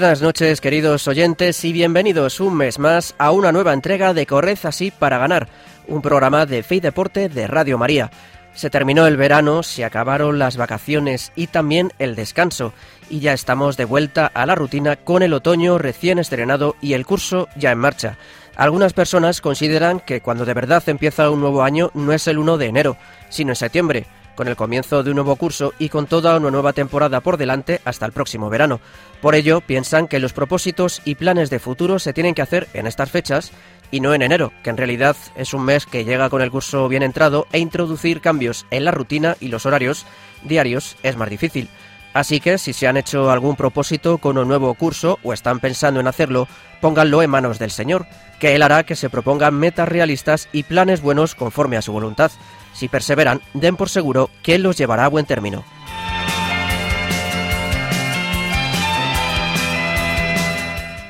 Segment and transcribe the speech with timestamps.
[0.00, 4.56] Buenas noches queridos oyentes y bienvenidos un mes más a una nueva entrega de Corred
[4.62, 5.46] así para ganar,
[5.88, 8.10] un programa de fe y deporte de Radio María.
[8.54, 12.72] Se terminó el verano, se acabaron las vacaciones y también el descanso
[13.10, 17.04] y ya estamos de vuelta a la rutina con el otoño recién estrenado y el
[17.04, 18.16] curso ya en marcha.
[18.56, 22.56] Algunas personas consideran que cuando de verdad empieza un nuevo año no es el 1
[22.56, 22.96] de enero,
[23.28, 24.06] sino en septiembre
[24.40, 27.82] con el comienzo de un nuevo curso y con toda una nueva temporada por delante
[27.84, 28.80] hasta el próximo verano.
[29.20, 32.86] Por ello, piensan que los propósitos y planes de futuro se tienen que hacer en
[32.86, 33.52] estas fechas
[33.90, 36.88] y no en enero, que en realidad es un mes que llega con el curso
[36.88, 40.06] bien entrado e introducir cambios en la rutina y los horarios
[40.42, 41.68] diarios es más difícil.
[42.14, 46.00] Así que si se han hecho algún propósito con un nuevo curso o están pensando
[46.00, 46.48] en hacerlo,
[46.80, 48.06] pónganlo en manos del Señor,
[48.38, 52.32] que Él hará que se propongan metas realistas y planes buenos conforme a su voluntad.
[52.80, 55.62] Si perseveran, den por seguro que los llevará a buen término.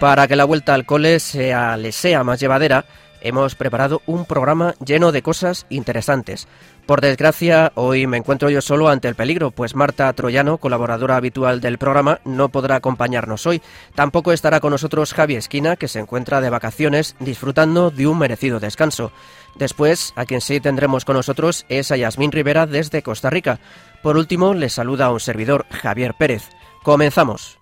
[0.00, 2.86] Para que la vuelta al cole les sea más llevadera,
[3.20, 6.48] hemos preparado un programa lleno de cosas interesantes.
[6.86, 11.60] Por desgracia, hoy me encuentro yo solo ante el peligro, pues Marta Troyano, colaboradora habitual
[11.60, 13.62] del programa, no podrá acompañarnos hoy.
[13.94, 18.58] Tampoco estará con nosotros Javi Esquina, que se encuentra de vacaciones disfrutando de un merecido
[18.58, 19.12] descanso.
[19.54, 23.60] Después, a quien sí tendremos con nosotros es a Yasmín Rivera desde Costa Rica.
[24.02, 26.48] Por último, les saluda a un servidor, Javier Pérez.
[26.82, 27.58] Comenzamos.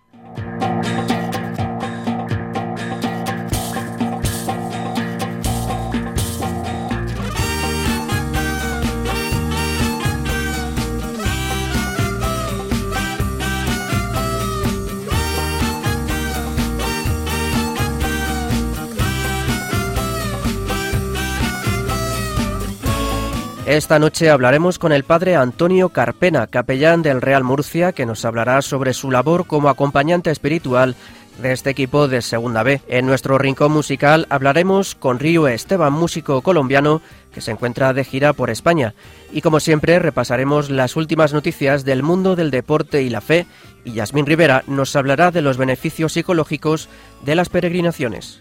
[23.69, 28.62] Esta noche hablaremos con el padre Antonio Carpena, capellán del Real Murcia, que nos hablará
[28.62, 30.97] sobre su labor como acompañante espiritual
[31.43, 32.81] de este equipo de Segunda B.
[32.89, 38.33] En nuestro rincón musical hablaremos con Río Esteban, músico colombiano que se encuentra de gira
[38.33, 38.95] por España.
[39.33, 43.45] Y como siempre repasaremos las últimas noticias del mundo del deporte y la fe
[43.85, 46.89] y Yasmín Rivera nos hablará de los beneficios psicológicos
[47.23, 48.41] de las peregrinaciones.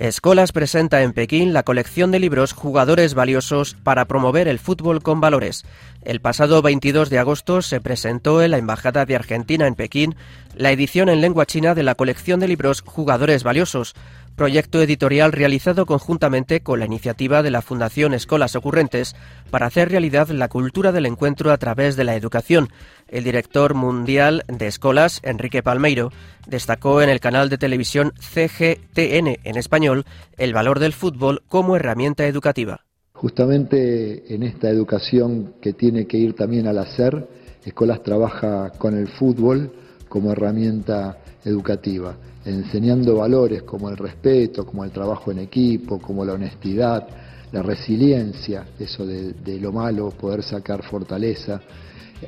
[0.00, 5.20] Escolas presenta en Pekín la colección de libros Jugadores Valiosos para promover el fútbol con
[5.20, 5.64] valores.
[6.02, 10.14] El pasado 22 de agosto se presentó en la Embajada de Argentina en Pekín
[10.54, 13.96] la edición en lengua china de la colección de libros Jugadores Valiosos,
[14.38, 19.16] proyecto editorial realizado conjuntamente con la iniciativa de la Fundación Escolas Ocurrentes
[19.50, 22.68] para hacer realidad la cultura del encuentro a través de la educación.
[23.08, 26.12] El director mundial de Escolas, Enrique Palmeiro,
[26.46, 30.04] destacó en el canal de televisión CGTN en español
[30.36, 32.84] el valor del fútbol como herramienta educativa.
[33.14, 37.28] Justamente en esta educación que tiene que ir también al hacer,
[37.64, 39.72] Escolas trabaja con el fútbol
[40.08, 42.16] como herramienta educativa
[42.48, 47.06] enseñando valores como el respeto, como el trabajo en equipo, como la honestidad,
[47.52, 51.60] la resiliencia, eso de, lo malo, poder sacar fortaleza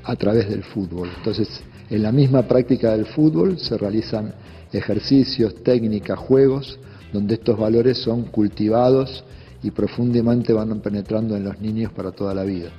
[0.05, 1.11] a través del fútbol.
[1.17, 4.33] Entonces, en la misma práctica del fútbol se realizan
[4.73, 6.79] ejercicios, técnicas, juegos,
[7.13, 9.25] donde estos valores son cultivados
[9.63, 12.71] y profundamente van penetrando en los niños para toda la vida.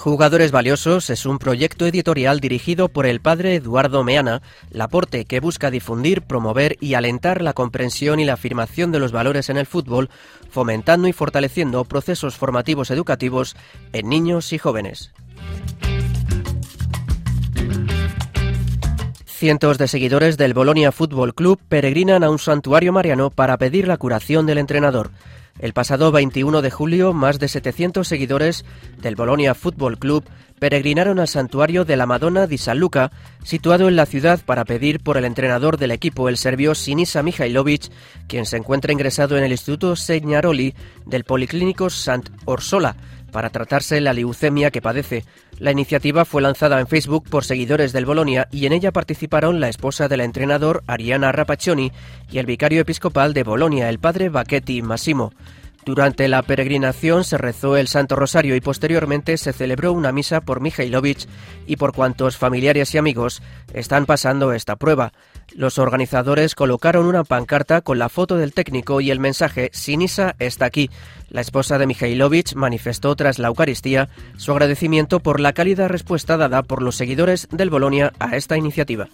[0.00, 5.70] Jugadores Valiosos es un proyecto editorial dirigido por el padre Eduardo Meana, Laporte, que busca
[5.70, 10.08] difundir, promover y alentar la comprensión y la afirmación de los valores en el fútbol,
[10.48, 13.56] fomentando y fortaleciendo procesos formativos educativos
[13.92, 15.12] en niños y jóvenes.
[19.26, 23.98] Cientos de seguidores del Bolonia Fútbol Club peregrinan a un santuario mariano para pedir la
[23.98, 25.10] curación del entrenador.
[25.60, 28.64] El pasado 21 de julio, más de 700 seguidores
[29.02, 30.24] del Bolonia Football Club
[30.60, 33.10] peregrinaron al santuario de la Madonna di San Luca,
[33.42, 37.90] situado en la ciudad, para pedir por el entrenador del equipo, el serbio Sinisa Mihailovic,
[38.28, 40.74] quien se encuentra ingresado en el Instituto Segnaroli
[41.06, 42.94] del Policlínico Sant Orsola,
[43.32, 45.24] para tratarse la leucemia que padece.
[45.58, 49.68] La iniciativa fue lanzada en Facebook por seguidores del Bolonia y en ella participaron la
[49.68, 51.92] esposa del entrenador Ariana Rapaccioni
[52.30, 55.32] y el vicario episcopal de Bolonia, el padre Bacchetti Massimo.
[55.86, 60.60] Durante la peregrinación se rezó el Santo Rosario y posteriormente se celebró una misa por
[60.60, 61.26] Mijailovic
[61.66, 63.42] y por cuantos familiares y amigos
[63.72, 65.12] están pasando esta prueba.
[65.54, 70.66] Los organizadores colocaron una pancarta con la foto del técnico y el mensaje Sinisa está
[70.66, 70.90] aquí.
[71.30, 76.62] La esposa de Mijailovic manifestó tras la Eucaristía su agradecimiento por la cálida respuesta dada
[76.62, 79.08] por los seguidores del Bolonia a esta iniciativa.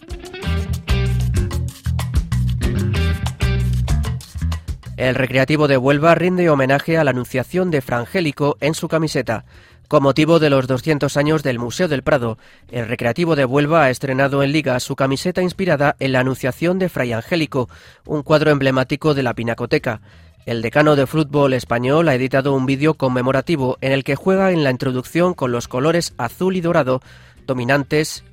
[4.96, 9.44] El Recreativo de Huelva rinde homenaje a la Anunciación de Frangélico en su camiseta.
[9.88, 12.38] Con motivo de los 200 años del Museo del Prado,
[12.70, 16.88] el Recreativo de Huelva ha estrenado en Liga su camiseta inspirada en la Anunciación de
[16.88, 17.68] Fray Angélico,
[18.06, 20.00] un cuadro emblemático de la Pinacoteca.
[20.46, 24.64] El decano de fútbol español ha editado un vídeo conmemorativo en el que juega en
[24.64, 27.02] la introducción con los colores azul y dorado
[27.46, 28.24] dominantes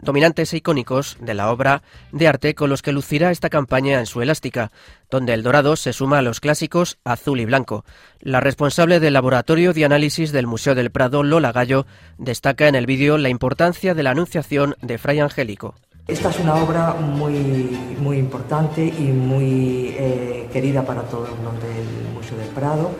[0.00, 1.82] dominantes e icónicos de la obra
[2.12, 4.70] de arte con los que lucirá esta campaña en su elástica,
[5.10, 7.84] donde el dorado se suma a los clásicos azul y blanco.
[8.20, 11.86] La responsable del laboratorio de análisis del Museo del Prado, Lola Gallo,
[12.18, 15.74] destaca en el vídeo la importancia de la Anunciación de Fray Angélico.
[16.08, 17.34] Esta es una obra muy,
[17.98, 22.90] muy importante y muy eh, querida para todos los del Museo del Prado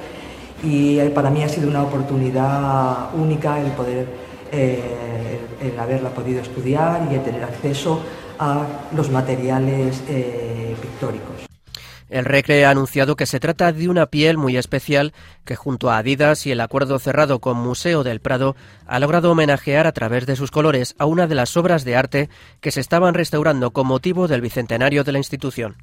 [0.63, 4.07] y eh, para mí ha sido una oportunidad única el poder
[4.53, 8.03] eh, el haberla podido estudiar y el tener acceso
[8.39, 11.49] a los materiales eh, pictóricos.
[12.13, 15.15] El Recre ha anunciado que se trata de una piel muy especial
[15.47, 18.55] que junto a Adidas y el acuerdo cerrado con Museo del Prado
[18.87, 22.29] ha logrado homenajear a través de sus colores a una de las obras de arte
[22.61, 25.77] que se estaban restaurando con motivo del bicentenario de la institución.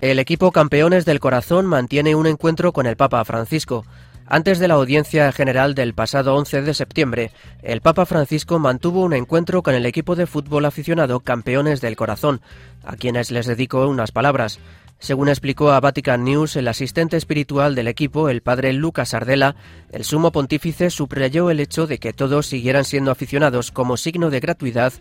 [0.00, 3.84] El equipo Campeones del Corazón mantiene un encuentro con el Papa Francisco.
[4.30, 7.30] Antes de la audiencia general del pasado 11 de septiembre,
[7.62, 12.42] el Papa Francisco mantuvo un encuentro con el equipo de fútbol aficionado Campeones del Corazón,
[12.84, 14.60] a quienes les dedicó unas palabras.
[14.98, 19.56] Según explicó a Vatican News el asistente espiritual del equipo, el padre Lucas Ardela,
[19.92, 24.40] el sumo pontífice subrayó el hecho de que todos siguieran siendo aficionados como signo de
[24.40, 24.92] gratuidad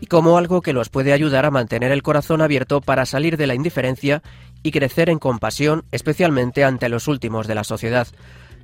[0.00, 3.48] y como algo que los puede ayudar a mantener el corazón abierto para salir de
[3.48, 4.22] la indiferencia
[4.62, 8.06] y crecer en compasión, especialmente ante los últimos de la sociedad.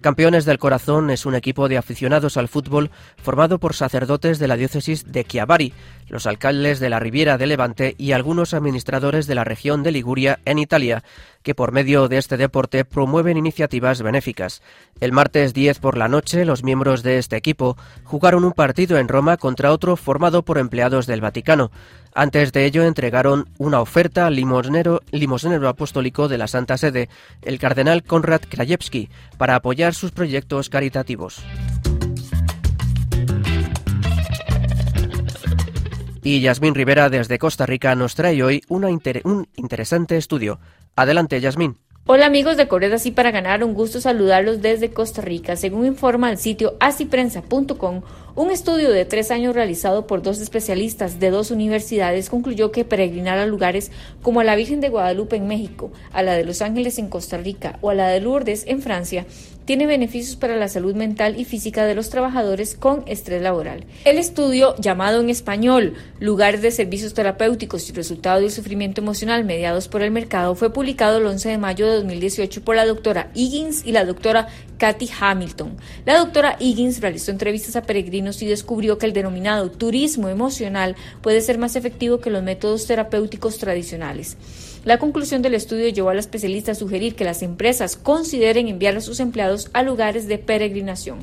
[0.02, 4.56] Campeones del Corazón es un equipo de aficionados al fútbol formado por sacerdotes de la
[4.56, 5.72] diócesis de Chiavari,
[6.08, 10.40] los alcaldes de la Riviera de Levante y algunos administradores de la región de Liguria
[10.44, 11.04] en Italia,
[11.44, 14.60] que por medio de este deporte promueven iniciativas benéficas.
[15.00, 19.06] El martes 10 por la noche, los miembros de este equipo jugaron un partido en
[19.06, 21.70] Roma contra otro formado por empleados del Vaticano.
[22.14, 25.00] Antes de ello entregaron una oferta al limosnero,
[25.68, 27.08] apostólico de la Santa Sede,
[27.40, 31.42] el cardenal Konrad Krajewski, para apoyar sus proyectos caritativos.
[36.22, 40.60] Y Yasmín Rivera desde Costa Rica nos trae hoy un interesante estudio.
[40.94, 41.78] Adelante, Yasmín.
[42.04, 45.54] Hola amigos de Correas Así para Ganar, un gusto saludarlos desde Costa Rica.
[45.54, 48.02] Según informa el sitio asiprensa.com,
[48.34, 53.38] un estudio de tres años realizado por dos especialistas de dos universidades concluyó que peregrinar
[53.38, 53.90] a lugares
[54.22, 57.36] como a la Virgen de Guadalupe en México, a la de Los Ángeles en Costa
[57.36, 59.26] Rica o a la de Lourdes en Francia
[59.64, 63.84] tiene beneficios para la salud mental y física de los trabajadores con estrés laboral.
[64.04, 69.88] El estudio, llamado en español Lugares de Servicios Terapéuticos y Resultados del Sufrimiento Emocional mediados
[69.88, 73.86] por el mercado, fue publicado el 11 de mayo de 2018 por la doctora Higgins
[73.86, 74.48] y la doctora
[74.82, 75.76] Kathy Hamilton.
[76.04, 81.40] La doctora Higgins realizó entrevistas a peregrinos y descubrió que el denominado turismo emocional puede
[81.40, 84.36] ser más efectivo que los métodos terapéuticos tradicionales.
[84.84, 88.96] La conclusión del estudio llevó a la especialista a sugerir que las empresas consideren enviar
[88.96, 91.20] a sus empleados a lugares de peregrinación.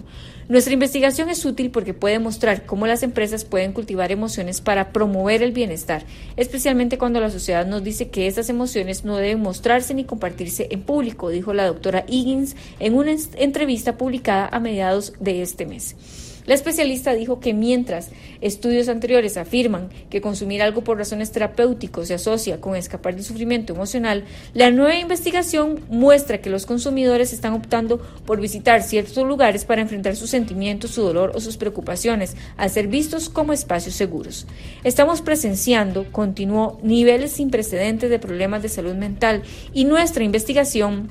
[0.48, 5.44] Nuestra investigación es útil porque puede mostrar cómo las empresas pueden cultivar emociones para promover
[5.44, 6.06] el bienestar,
[6.38, 10.82] especialmente cuando la sociedad nos dice que esas emociones no deben mostrarse ni compartirse en
[10.82, 15.98] público, dijo la doctora Higgins en una entrevista publicada a mediados de este mes.
[16.50, 18.10] La especialista dijo que mientras
[18.42, 23.72] estudios anteriores afirman que consumir algo por razones terapéuticas se asocia con escapar del sufrimiento
[23.72, 24.24] emocional,
[24.56, 30.16] la nueva investigación muestra que los consumidores están optando por visitar ciertos lugares para enfrentar
[30.16, 34.48] sus sentimientos, su dolor o sus preocupaciones, al ser vistos como espacios seguros.
[34.84, 41.10] Estamos presenciando, continuó, niveles sin precedentes de problemas de salud mental y nuestra investigación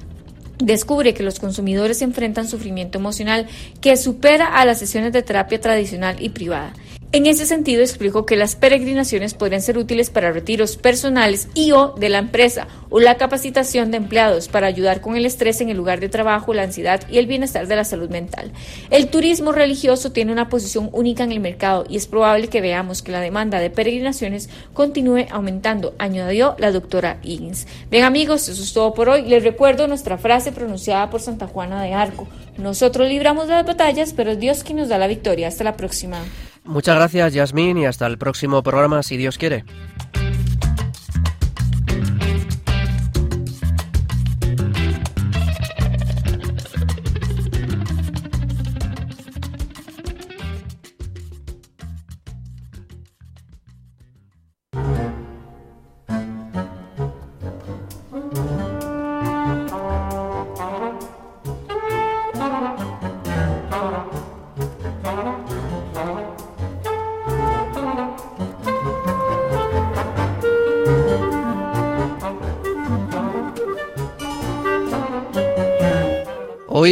[0.58, 3.46] descubre que los consumidores enfrentan sufrimiento emocional
[3.80, 6.72] que supera a las sesiones de terapia tradicional y privada.
[7.10, 11.94] En ese sentido, explicó que las peregrinaciones podrían ser útiles para retiros personales y o
[11.94, 15.78] de la empresa o la capacitación de empleados para ayudar con el estrés en el
[15.78, 18.52] lugar de trabajo, la ansiedad y el bienestar de la salud mental.
[18.90, 23.00] El turismo religioso tiene una posición única en el mercado y es probable que veamos
[23.00, 27.66] que la demanda de peregrinaciones continúe aumentando, añadió la doctora Higgins.
[27.90, 29.22] Bien amigos, eso es todo por hoy.
[29.22, 32.28] Les recuerdo nuestra frase pronunciada por Santa Juana de Arco.
[32.58, 35.48] Nosotros libramos las batallas, pero es Dios quien nos da la victoria.
[35.48, 36.18] Hasta la próxima.
[36.64, 39.64] Muchas gracias, Yasmín, y hasta el próximo programa, si Dios quiere.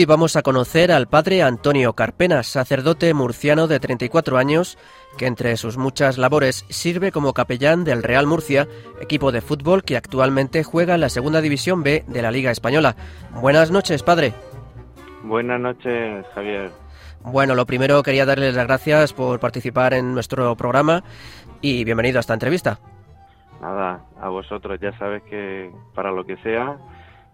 [0.07, 4.79] Hoy vamos a conocer al padre Antonio Carpena, sacerdote murciano de 34 años,
[5.19, 8.69] que entre sus muchas labores sirve como capellán del Real Murcia,
[9.01, 12.95] equipo de fútbol que actualmente juega en la Segunda División B de la Liga Española.
[13.33, 14.33] Buenas noches, padre.
[15.25, 16.71] Buenas noches, Javier.
[17.25, 21.03] Bueno, lo primero quería darles las gracias por participar en nuestro programa
[21.61, 22.79] y bienvenido a esta entrevista.
[23.61, 26.77] Nada, a vosotros ya sabes que para lo que sea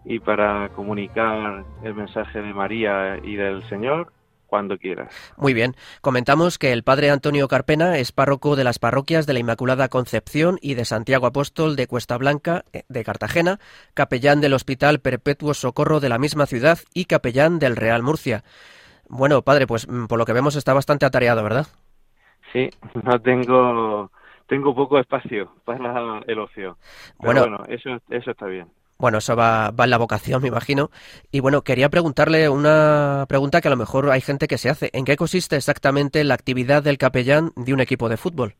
[0.04, 4.12] y para comunicar el mensaje de María y del Señor
[4.52, 5.08] cuando quieras.
[5.38, 5.74] Muy bien.
[6.02, 10.58] Comentamos que el padre Antonio Carpena es párroco de las parroquias de la Inmaculada Concepción
[10.60, 13.60] y de Santiago Apóstol de Cuesta Blanca eh, de Cartagena,
[13.94, 18.44] capellán del Hospital Perpetuo Socorro de la misma ciudad y capellán del Real Murcia.
[19.08, 21.68] Bueno, padre, pues mm, por lo que vemos está bastante atareado, ¿verdad?
[22.52, 22.68] Sí,
[23.04, 24.10] no tengo
[24.48, 26.76] tengo poco espacio para el ocio.
[27.16, 28.68] bueno, bueno, eso eso está bien.
[29.02, 30.90] Bueno, eso va, en la vocación, me imagino.
[31.32, 34.90] Y bueno, quería preguntarle una pregunta que a lo mejor hay gente que se hace.
[34.92, 38.54] ¿En qué consiste exactamente la actividad del capellán de un equipo de fútbol?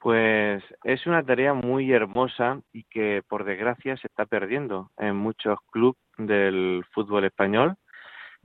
[0.00, 5.60] Pues es una tarea muy hermosa y que por desgracia se está perdiendo en muchos
[5.70, 7.76] clubes del fútbol español,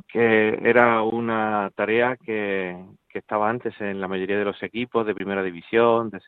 [0.07, 2.77] que era una tarea que,
[3.15, 6.19] que estaba antes en la mayoría de los equipos de primera división, de,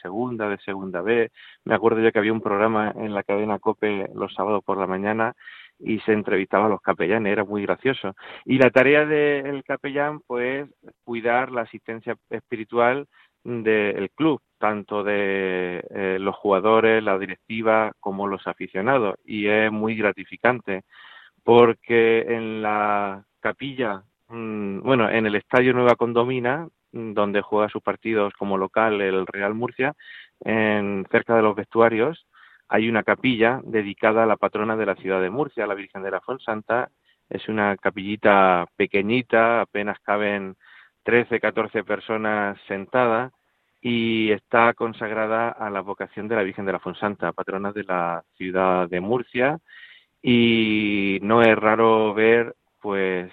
[0.00, 1.32] segunda, de segunda B.
[1.64, 4.86] Me acuerdo yo que había un programa en la cadena COPE los sábados por la
[4.86, 5.34] mañana
[5.80, 8.14] y se entrevistaba a los capellanes, era muy gracioso.
[8.44, 10.68] Y la tarea del capellán, pues,
[11.02, 13.08] cuidar la asistencia espiritual
[13.42, 19.16] del club, tanto de eh, los jugadores, la directiva, como los aficionados.
[19.24, 20.84] Y es muy gratificante,
[21.42, 28.32] porque en la capilla bueno, en el Estadio Nueva Condomina, mm, donde juega sus partidos
[28.34, 29.94] como local el Real Murcia,
[30.40, 32.26] en, cerca de los vestuarios,
[32.68, 36.10] hay una capilla dedicada a la patrona de la ciudad de Murcia, la Virgen de
[36.10, 36.90] la Fonsanta.
[37.28, 40.56] Es una capillita pequeñita, apenas caben
[41.04, 43.32] 13, 14 personas sentadas
[43.80, 48.24] y está consagrada a la vocación de la Virgen de la Fonsanta, patrona de la
[48.36, 49.58] ciudad de Murcia.
[50.22, 53.32] Y no es raro ver, pues,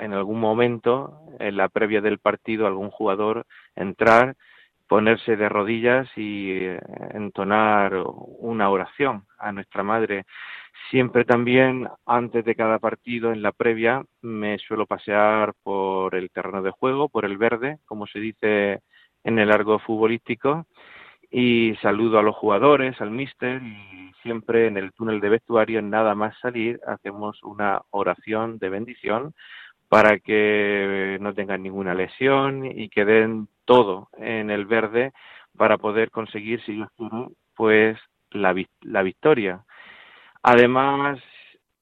[0.00, 3.46] en algún momento, en la previa del partido, algún jugador
[3.76, 4.36] entrar,
[4.88, 6.80] ponerse de rodillas y eh,
[7.14, 10.24] entonar una oración a nuestra Madre.
[10.90, 16.62] Siempre también, antes de cada partido, en la previa, me suelo pasear por el terreno
[16.62, 18.80] de juego, por el verde, como se dice
[19.22, 20.66] en el largo futbolístico,
[21.30, 26.14] y saludo a los jugadores, al míster y siempre en el túnel de vestuario, nada
[26.14, 29.34] más salir, hacemos una oración de bendición
[29.88, 35.12] para que no tengan ninguna lesión y que den todo en el verde
[35.56, 37.98] para poder conseguir, si Dios quiere, pues
[38.30, 39.64] la, la victoria.
[40.42, 41.18] Además,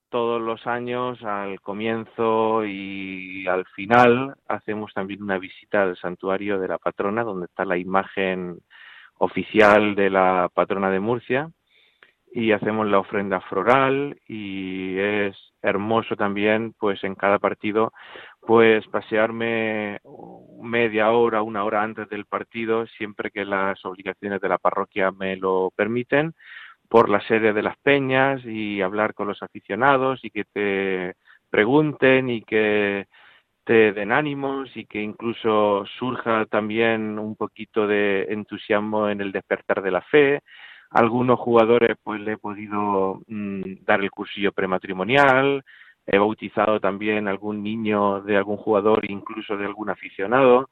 [0.09, 6.69] todos los años, al comienzo y al final, hacemos también una visita al santuario de
[6.69, 8.59] la patrona, donde está la imagen
[9.19, 11.51] oficial de la patrona de Murcia
[12.33, 17.93] y hacemos la ofrenda floral y es hermoso también pues en cada partido
[18.41, 20.01] pues pasearme
[20.63, 25.37] media hora, una hora antes del partido siempre que las obligaciones de la parroquia me
[25.37, 26.35] lo permiten
[26.89, 31.15] por la sede de las peñas y hablar con los aficionados y que te
[31.51, 33.07] pregunten y que
[33.75, 39.91] den ánimos y que incluso surja también un poquito de entusiasmo en el despertar de
[39.91, 40.43] la fe,
[40.91, 45.65] algunos jugadores pues le he podido mm, dar el cursillo prematrimonial,
[46.07, 50.71] he bautizado también algún niño de algún jugador, incluso de algún aficionado.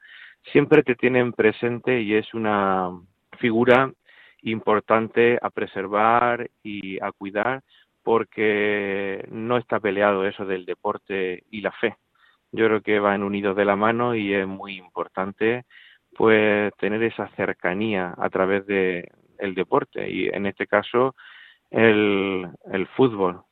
[0.53, 2.91] Siempre te tienen presente y es una
[3.38, 3.93] figura
[4.43, 7.62] importante a preservar y a cuidar
[8.03, 11.97] porque no está peleado eso del deporte y la fe.
[12.57, 15.65] Yo creo que van unidos de la mano y es muy importante
[16.17, 21.15] pues tener esa cercanía a través de el deporte y en este caso
[21.71, 23.43] el, el fútbol.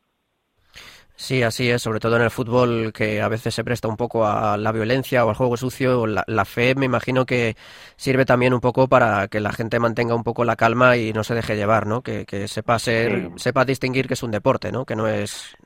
[1.16, 4.26] Sí, así es, sobre todo en el fútbol que a veces se presta un poco
[4.26, 6.08] a la violencia o al juego sucio.
[6.08, 7.54] La, la, fe me imagino que
[7.96, 11.22] sirve también un poco para que la gente mantenga un poco la calma y no
[11.22, 12.02] se deje llevar, ¿no?
[12.02, 13.32] Que, que sepa ser, sí.
[13.36, 14.84] sepa distinguir que es un deporte, ¿no?
[14.84, 15.56] Que no es,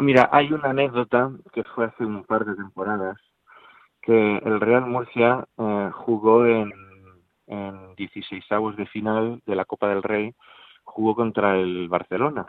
[0.00, 3.16] mira, hay una anécdota que fue hace un par de temporadas
[4.02, 6.72] que el Real Murcia eh, jugó en,
[7.46, 10.34] en 16 avos de final de la Copa del Rey,
[10.84, 12.46] jugó contra el Barcelona.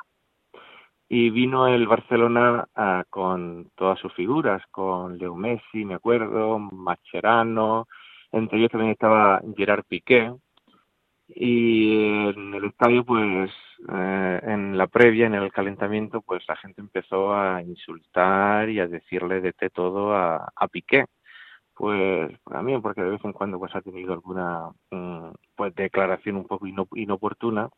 [1.08, 7.88] Y vino el Barcelona uh, con todas sus figuras, con Leo Messi, me acuerdo, Mascherano,
[8.32, 10.32] entre ellos también estaba Gerard Piqué,
[11.36, 13.52] y en el estadio, pues,
[13.94, 18.88] eh, en la previa, en el calentamiento, pues la gente empezó a insultar y a
[18.88, 21.06] decirle de té todo a, a Piqué.
[21.76, 26.46] Pues también porque de vez en cuando pues ha tenido alguna mm, pues declaración un
[26.46, 27.70] poco inoportuna.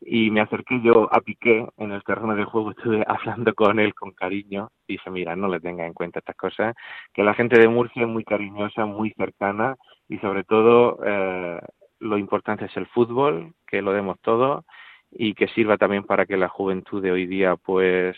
[0.00, 3.94] Y me acerqué yo a Piqué en el terreno del juego, estuve hablando con él
[3.94, 4.70] con cariño.
[4.86, 6.74] Dije, mira, no le tenga en cuenta estas cosas,
[7.12, 9.76] que la gente de Murcia es muy cariñosa, muy cercana
[10.08, 11.60] y sobre todo eh,
[12.00, 14.64] lo importante es el fútbol, que lo demos todo
[15.10, 18.16] y que sirva también para que la juventud de hoy día pues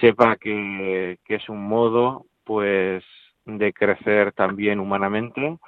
[0.00, 3.04] sepa que, que es un modo pues
[3.44, 5.58] de crecer también humanamente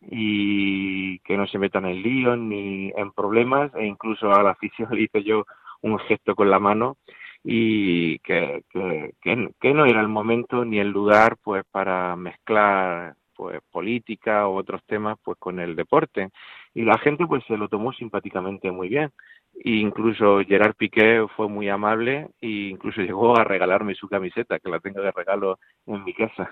[0.00, 4.88] y que no se metan en líos ni en problemas e incluso a la afición
[4.92, 5.44] le hice yo
[5.82, 6.96] un gesto con la mano
[7.42, 9.14] y que, que,
[9.60, 14.82] que, no era el momento ni el lugar pues para mezclar pues política o otros
[14.86, 16.30] temas pues con el deporte
[16.74, 19.12] y la gente pues se lo tomó simpáticamente muy bien
[19.54, 24.70] e incluso Gerard Piqué fue muy amable e incluso llegó a regalarme su camiseta que
[24.70, 26.50] la tengo de regalo en mi casa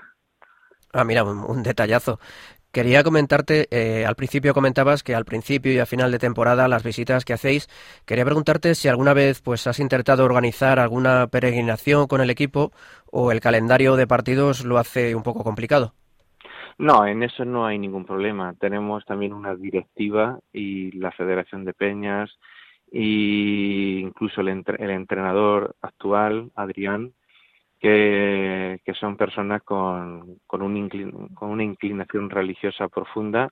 [0.95, 2.21] Ah, mira, un, detallazo.
[2.73, 6.85] Quería comentarte, eh, al principio comentabas que al principio y a final de temporada las
[6.85, 7.69] visitas que hacéis,
[8.05, 12.73] quería preguntarte si alguna vez pues has intentado organizar alguna peregrinación con el equipo
[13.11, 15.95] o el calendario de partidos lo hace un poco complicado.
[16.79, 18.55] No, en eso no hay ningún problema.
[18.55, 22.37] Tenemos también una directiva y la Federación de Peñas
[22.93, 27.13] e incluso el, entre el entrenador actual, Adrián,
[27.81, 33.51] que, son personas con una inclinación religiosa profunda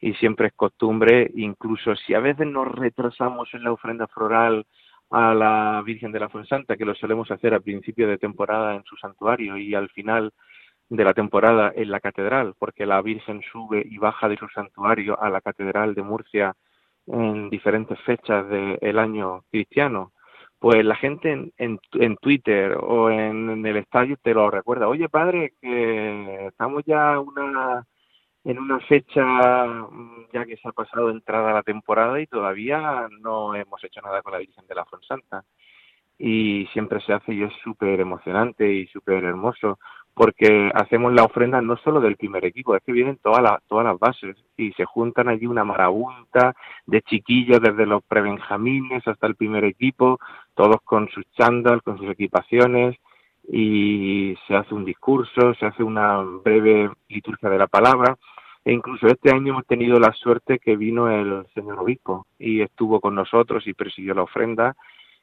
[0.00, 4.66] y siempre es costumbre, incluso si a veces nos retrasamos en la ofrenda floral
[5.10, 8.84] a la Virgen de la Fuensanta, que lo solemos hacer a principio de temporada en
[8.84, 10.32] su santuario y al final
[10.96, 15.20] de la temporada en la catedral, porque la Virgen sube y baja de su santuario
[15.20, 16.54] a la catedral de Murcia
[17.06, 20.12] en diferentes fechas del año cristiano
[20.62, 24.86] pues la gente en, en, en Twitter o en, en, el estadio te lo recuerda.
[24.86, 27.84] Oye, padre, que estamos ya una,
[28.44, 29.24] en una fecha
[29.66, 34.22] mm, ya que se ha pasado entrada la temporada y todavía no hemos hecho nada
[34.22, 35.42] con la Virgen de la Fonsanta.
[36.16, 39.80] Y siempre se hace y es súper emocionante y súper hermoso
[40.14, 43.84] porque hacemos la ofrenda no solo del primer equipo, es que vienen todas las, todas
[43.84, 46.54] las bases y se juntan allí una marabunta
[46.86, 50.18] de chiquillos desde los prebenjamines hasta el primer equipo,
[50.54, 52.96] todos con sus chándal, con sus equipaciones
[53.48, 58.16] y se hace un discurso, se hace una breve liturgia de la palabra.
[58.64, 63.00] E incluso este año hemos tenido la suerte que vino el señor obispo y estuvo
[63.00, 64.76] con nosotros y presidió la ofrenda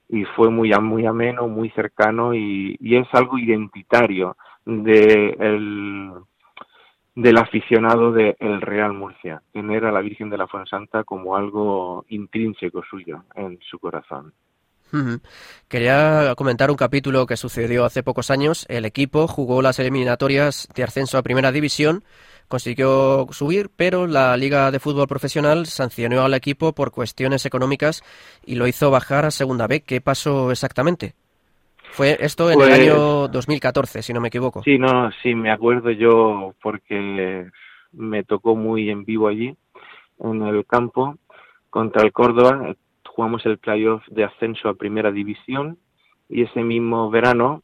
[0.10, 6.12] y fue muy muy ameno, muy cercano y, y es algo identitario de el,
[7.15, 12.06] del aficionado del de Real Murcia, tener a la Virgen de la Fuensanta como algo
[12.10, 14.34] intrínseco suyo en su corazón.
[15.67, 18.65] Quería comentar un capítulo que sucedió hace pocos años.
[18.69, 22.04] El equipo jugó las eliminatorias de ascenso a Primera División,
[22.50, 28.04] consiguió subir, pero la Liga de Fútbol Profesional sancionó al equipo por cuestiones económicas
[28.46, 29.82] y lo hizo bajar a Segunda B.
[29.82, 31.14] ¿Qué pasó exactamente?
[31.92, 34.64] Fue esto en pues, el año 2014, si no me equivoco.
[34.64, 37.50] Sí, no, sí, me acuerdo yo porque
[37.92, 39.56] me tocó muy en vivo allí,
[40.20, 41.18] en el campo,
[41.70, 42.76] contra el Córdoba.
[43.06, 45.78] Jugamos el playoff de ascenso a Primera División
[46.30, 47.64] y ese mismo verano,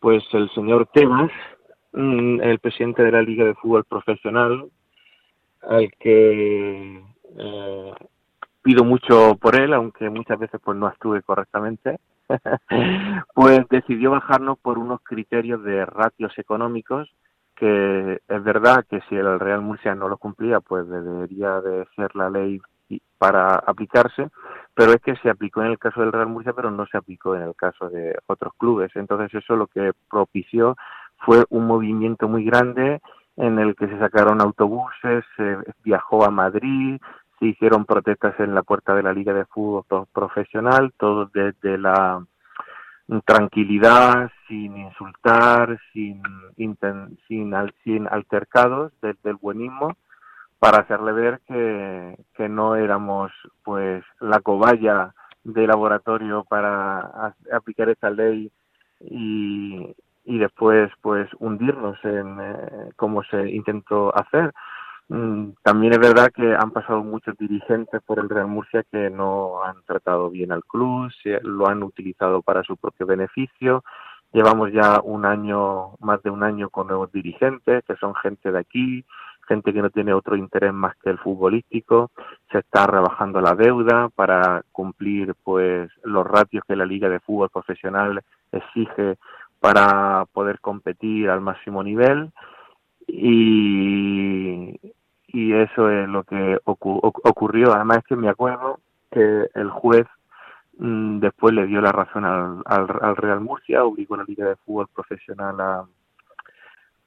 [0.00, 1.30] pues el señor Tebas,
[1.92, 4.68] el presidente de la Liga de Fútbol Profesional,
[5.62, 7.02] al que
[7.38, 7.92] eh,
[8.62, 11.98] pido mucho por él, aunque muchas veces pues no actúe correctamente,
[13.34, 17.10] pues decidió bajarnos por unos criterios de ratios económicos
[17.58, 22.14] que es verdad que si el Real Murcia no lo cumplía, pues debería de ser
[22.14, 22.60] la ley
[23.18, 24.28] para aplicarse,
[24.74, 27.34] pero es que se aplicó en el caso del Real Murcia, pero no se aplicó
[27.34, 28.92] en el caso de otros clubes.
[28.94, 30.76] Entonces eso lo que propició
[31.18, 33.00] fue un movimiento muy grande
[33.36, 37.00] en el que se sacaron autobuses, se viajó a Madrid,
[37.38, 42.24] se hicieron protestas en la puerta de la Liga de Fútbol Profesional, todo desde la
[43.24, 46.20] tranquilidad, sin insultar, sin,
[47.26, 47.54] sin,
[47.84, 49.96] sin altercados, desde el buenismo,
[50.58, 53.30] para hacerle ver que, que no éramos
[53.62, 58.50] pues la cobaya de laboratorio para aplicar esta ley
[59.00, 59.94] y,
[60.28, 64.52] y después pues hundirnos en eh, como se intentó hacer
[65.10, 69.64] Mm, también es verdad que han pasado muchos dirigentes por el Real Murcia que no
[69.64, 71.10] han tratado bien al club,
[71.42, 73.84] lo han utilizado para su propio beneficio.
[74.32, 78.58] Llevamos ya un año, más de un año con nuevos dirigentes, que son gente de
[78.58, 79.04] aquí,
[79.48, 82.10] gente que no tiene otro interés más que el futbolístico.
[82.52, 87.48] Se está rebajando la deuda para cumplir pues los ratios que la Liga de Fútbol
[87.48, 89.16] Profesional exige
[89.60, 92.30] para poder competir al máximo nivel
[93.06, 94.78] y,
[95.28, 97.72] y eso es lo que ocurrió.
[97.72, 100.06] Además es que me acuerdo que el juez
[100.78, 104.56] mm, después le dio la razón al, al, Real Murcia, obligó a la Liga de
[104.56, 105.84] Fútbol Profesional a,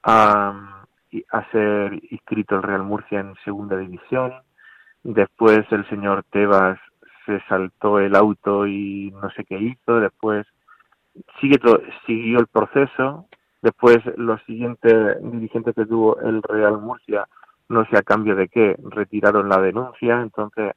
[0.02, 4.32] a, ser inscrito el Real Murcia en segunda división.
[5.04, 6.78] Después el señor Tebas
[7.26, 10.00] se saltó el auto y no sé qué hizo.
[10.00, 10.46] Después
[11.40, 11.58] sigue
[12.06, 13.26] siguió el proceso.
[13.60, 17.26] Después los siguientes dirigentes que tuvo el Real Murcia
[17.68, 20.74] no sé a cambio de qué, retiraron la denuncia, entonces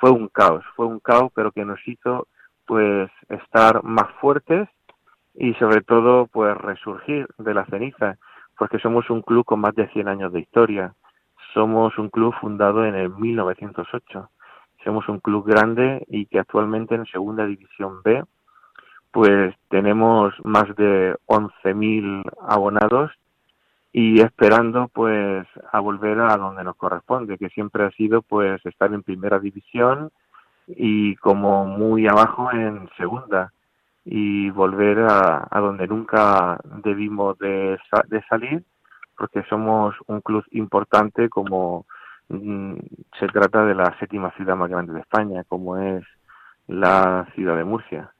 [0.00, 2.28] fue un caos, fue un caos, pero que nos hizo
[2.64, 4.68] pues estar más fuertes
[5.34, 8.18] y sobre todo pues resurgir de la ceniza,
[8.56, 10.94] porque somos un club con más de 100 años de historia,
[11.54, 14.30] somos un club fundado en el 1908,
[14.84, 18.22] somos un club grande y que actualmente en Segunda División B
[19.10, 23.10] pues tenemos más de 11.000 abonados
[23.92, 28.92] y esperando pues a volver a donde nos corresponde, que siempre ha sido pues estar
[28.92, 30.10] en primera división
[30.66, 33.52] y como muy abajo en segunda
[34.04, 38.62] y volver a, a donde nunca debimos de, de, salir
[39.16, 41.86] porque somos un club importante como
[42.28, 42.74] mm,
[43.18, 46.04] se trata de la séptima ciudad más grande de España como es
[46.66, 48.12] la ciudad de Murcia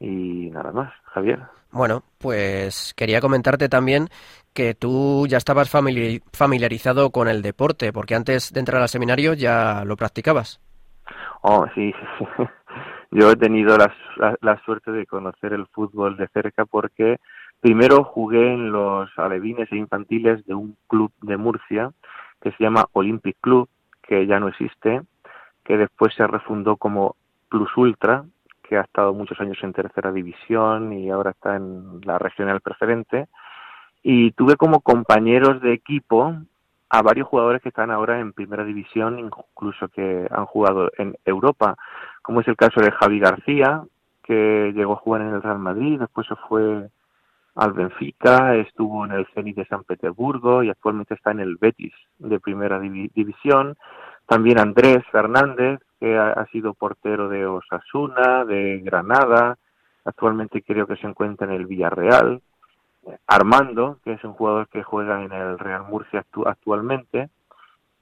[0.00, 1.40] y nada más, Javier.
[1.70, 4.08] Bueno, pues quería comentarte también
[4.52, 9.84] que tú ya estabas familiarizado con el deporte, porque antes de entrar al seminario ya
[9.84, 10.60] lo practicabas.
[11.42, 11.92] Oh, sí,
[13.10, 13.94] Yo he tenido la,
[14.40, 17.18] la, suerte de conocer el fútbol de cerca porque
[17.60, 21.92] primero jugué en los alevines e infantiles de un club de Murcia
[22.40, 23.68] que se llama Olympic Club,
[24.02, 25.02] que ya no existe,
[25.64, 27.14] que después se refundó como
[27.48, 28.24] Plus Ultra,
[28.68, 33.28] que ha estado muchos años en tercera división y ahora está en la regional preferente
[34.02, 36.34] y tuve como compañeros de equipo
[36.90, 41.76] a varios jugadores que están ahora en primera división, incluso que han jugado en Europa,
[42.22, 43.82] como es el caso de Javi García,
[44.22, 46.88] que llegó a jugar en el Real Madrid, después se fue
[47.56, 51.94] al Benfica, estuvo en el Zenit de San Petersburgo y actualmente está en el Betis
[52.18, 53.76] de primera división.
[54.26, 59.58] También Andrés Fernández, que ha, sido portero de Osasuna, de Granada,
[60.04, 62.42] actualmente creo que se encuentra en el Villarreal.
[63.26, 67.28] Armando, que es un jugador que juega en el Real Murcia actualmente,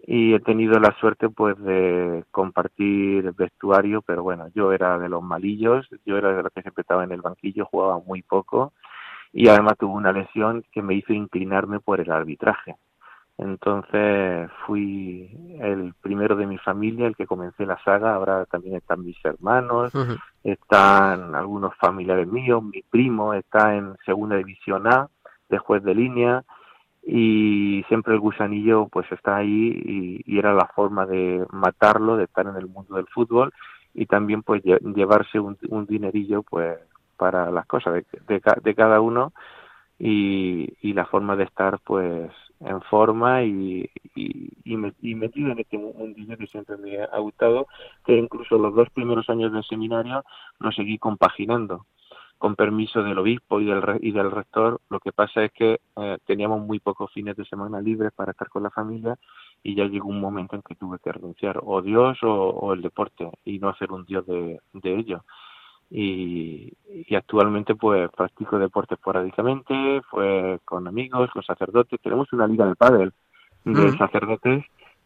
[0.05, 5.23] y he tenido la suerte pues de compartir vestuario, pero bueno, yo era de los
[5.23, 8.73] malillos, yo era de los que siempre estaba en el banquillo, jugaba muy poco
[9.33, 12.77] y además tuve una lesión que me hizo inclinarme por el arbitraje.
[13.45, 15.29] Entonces fui
[15.61, 19.93] el primero de mi familia, el que comencé la saga, ahora también están mis hermanos,
[20.45, 25.09] están algunos familiares míos, mi primo está en segunda división A
[25.49, 26.45] de juez de línea
[27.05, 32.47] y siempre el gusanillo pues está ahí y, era la forma de matarlo, de estar
[32.47, 33.53] en el mundo del fútbol
[33.93, 36.79] y también pues llevarse un, dinerillo pues
[37.17, 39.33] para las cosas de, de, cada uno
[39.99, 42.31] y, y la forma de estar pues
[42.65, 44.77] en forma y, y,
[45.17, 47.67] metido en este mundillo que siempre me ha gustado,
[48.05, 50.25] que incluso los dos primeros años del seminario
[50.59, 51.87] lo seguí compaginando
[52.43, 54.81] con permiso del obispo y del, y del rector.
[54.91, 58.49] Lo que pasa es que eh, teníamos muy pocos fines de semana libres para estar
[58.49, 59.17] con la familia
[59.63, 63.31] y ya llegó un momento en que tuve que renunciar o Dios o, el deporte
[63.45, 65.25] y no hacer un Dios de, ello.
[65.95, 66.73] Y,
[67.15, 73.13] actualmente pues practico deporte esporádicamente, fue con amigos, con sacerdotes, tenemos una liga de pádel
[73.65, 74.65] de sacerdotes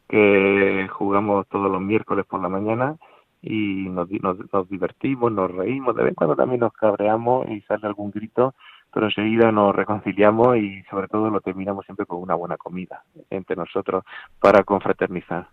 [0.09, 2.97] que jugamos todos los miércoles por la mañana
[3.43, 7.87] y nos, nos, divertimos, nos reímos, de vez en cuando también nos cabreamos y sale
[7.89, 8.55] algún grito,
[8.95, 13.57] pero enseguida nos reconciliamos y sobre todo lo terminamos siempre con una buena comida entre
[13.57, 14.05] nosotros
[14.41, 15.49] para confraternizar.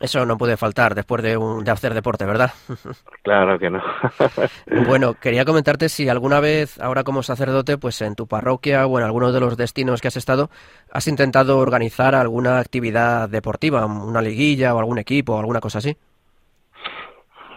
[0.00, 2.50] Eso no puede faltar después de, un, de hacer deporte, ¿verdad?
[3.22, 3.82] Claro que no.
[4.88, 9.04] bueno, quería comentarte si alguna vez, ahora como sacerdote, pues en tu parroquia o en
[9.04, 10.48] alguno de los destinos que has estado,
[10.90, 15.96] has intentado organizar alguna actividad deportiva, una liguilla o algún equipo o alguna cosa así.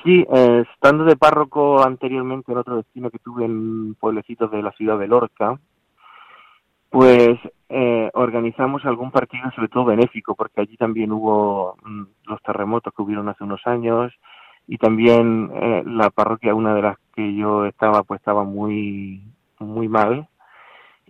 [0.03, 4.73] Sí, eh, estando de párroco anteriormente en otro destino que tuve en pueblecitos de la
[4.73, 5.57] ciudad de Lorca,
[6.93, 12.93] pues eh, organizamos algún partido, sobre todo benéfico, porque allí también hubo mm, los terremotos
[12.93, 14.13] que hubieron hace unos años
[14.67, 19.23] y también eh, la parroquia, una de las que yo estaba, pues estaba muy,
[19.57, 20.27] muy mal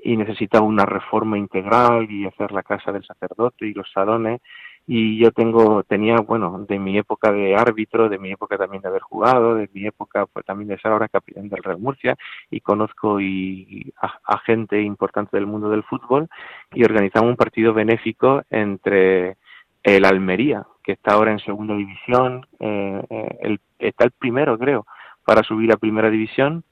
[0.01, 4.39] y necesitaba una reforma integral y hacer la casa del sacerdote y los salones
[4.85, 8.89] y yo tengo tenía bueno de mi época de árbitro de mi época también de
[8.89, 12.17] haber jugado de mi época pues también de ser ahora capitán del Real Murcia
[12.51, 16.27] y conozco y a, gente importante del mundo del fútbol
[16.73, 19.37] y organizamos un partido benéfico entre
[19.83, 24.85] el Almería que está ahora en segunda división eh, eh, el, está el primero creo
[25.25, 26.65] para subir a primera división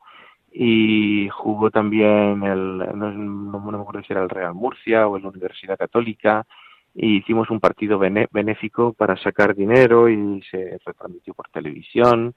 [0.52, 5.30] y jugó también el no, no me acuerdo si era el Real Murcia o la
[5.30, 6.46] Universidad Católica
[6.94, 12.34] y hicimos un partido benéfico para sacar dinero y se retransmitió por televisión.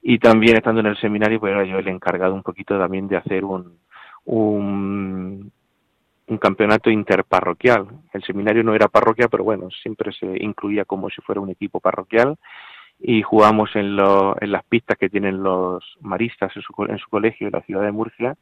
[0.00, 3.16] Y también estando en el seminario pues era yo el encargado un poquito también de
[3.16, 3.78] hacer un,
[4.24, 5.50] un,
[6.28, 7.88] un campeonato interparroquial.
[8.12, 11.80] El seminario no era parroquia, pero bueno, siempre se incluía como si fuera un equipo
[11.80, 12.36] parroquial.
[13.00, 17.08] Y jugamos en, lo, en las pistas que tienen los maristas en su, en su
[17.08, 18.36] colegio en la ciudad de Murcia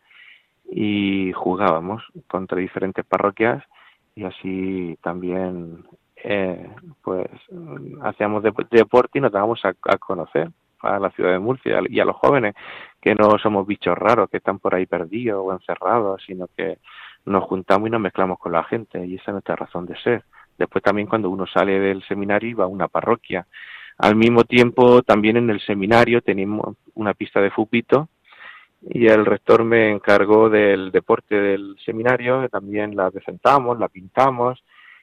[0.71, 3.62] y jugábamos contra diferentes parroquias
[4.16, 5.85] y así también
[6.16, 6.70] eh,
[7.02, 7.29] pues
[8.02, 10.48] hacíamos deporte y nos dábamos a, conocer
[10.81, 12.55] a la ciudad de Murcia y a los jóvenes
[13.00, 16.79] que no somos bichos raros que están por ahí perdidos o encerrados sino que
[17.26, 20.24] nos juntamos y nos mezclamos con la gente y esa es nuestra razón de ser.
[20.57, 23.46] Después también cuando uno sale del seminario y va a una parroquia.
[23.98, 28.09] Al mismo tiempo también en el seminario tenemos una pista de fupito
[28.83, 34.62] y el rector me encargó del deporte del seminario, también la presentamos, la pintamos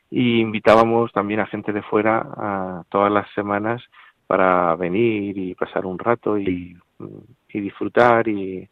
[0.10, 3.82] y invitábamos también a gente de fuera a todas las semanas
[4.28, 6.78] para venir y pasar un rato y,
[7.54, 8.70] disfrutar y,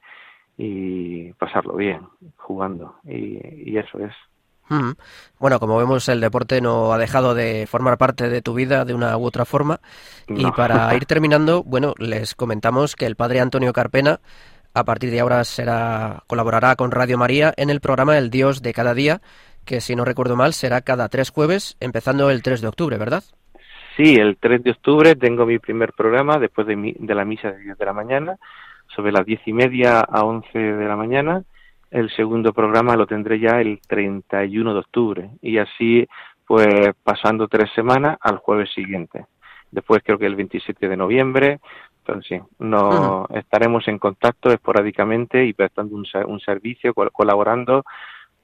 [1.38, 2.02] pasarlo bien
[2.38, 4.14] jugando y, eso es.
[4.70, 4.92] Mm.
[5.40, 8.94] Bueno, como vemos, el deporte no ha dejado de formar parte de tu vida de
[8.94, 9.82] una u otra forma.
[10.28, 14.22] Y para ir terminando, bueno, les comentamos que el padre Antonio Carpena
[14.74, 18.74] a partir de ahora será, colaborará con Radio María en el programa El Dios de
[18.74, 19.22] cada día,
[19.66, 23.24] que si no recuerdo mal será cada tres jueves, empezando el 3 de octubre, ¿verdad?
[23.98, 27.60] Sí, el 3 de octubre tengo mi primer programa después de, de la misa de
[27.60, 28.38] 10 de la mañana,
[28.96, 31.44] sobre las diez y media a 11 de la mañana.
[31.90, 36.08] El segundo programa lo tendré ya el 31 de octubre y así
[36.46, 36.68] pues
[37.04, 39.26] pasando tres semanas al jueves siguiente.
[39.72, 41.60] Después creo que el 27 de noviembre,
[42.02, 47.84] entonces sí, no estaremos en contacto esporádicamente y prestando un, un servicio, colaborando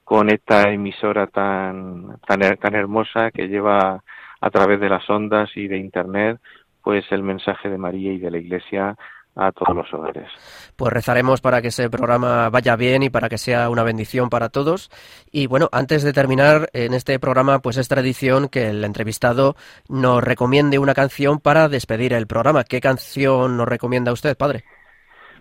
[0.04, 4.02] con esta emisora tan, tan, tan hermosa que lleva
[4.40, 6.40] a través de las ondas y de internet
[6.82, 8.96] pues el mensaje de María y de la Iglesia
[9.38, 10.28] a todos los hogares.
[10.76, 14.48] Pues rezaremos para que ese programa vaya bien y para que sea una bendición para
[14.48, 14.90] todos.
[15.30, 19.54] Y bueno, antes de terminar, en este programa pues es tradición que el entrevistado
[19.88, 22.64] nos recomiende una canción para despedir el programa.
[22.64, 24.64] ¿Qué canción nos recomienda usted, padre?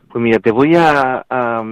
[0.09, 1.63] Pues mira, te voy a, a,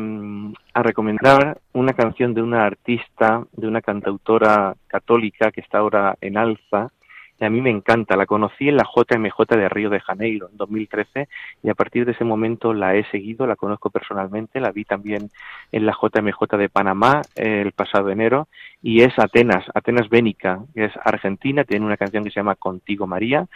[0.73, 6.37] a, recomendar una canción de una artista, de una cantautora católica que está ahora en
[6.37, 6.91] alza,
[7.39, 8.15] y a mí me encanta.
[8.15, 11.27] La conocí en la JMJ de Río de Janeiro en 2013
[11.63, 15.29] y a partir de ese momento la he seguido, la conozco personalmente, la vi también
[15.71, 18.47] en la JMJ de Panamá eh, el pasado enero
[18.81, 23.07] y es Atenas, Atenas Bénica, que es argentina, tiene una canción que se llama Contigo
[23.07, 23.47] María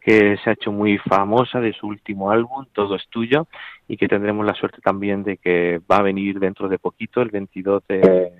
[0.00, 3.46] que se ha hecho muy famosa de su último álbum, Todo es tuyo,
[3.88, 7.30] y que tendremos la suerte también de que va a venir dentro de poquito, el
[7.30, 8.32] 22 de,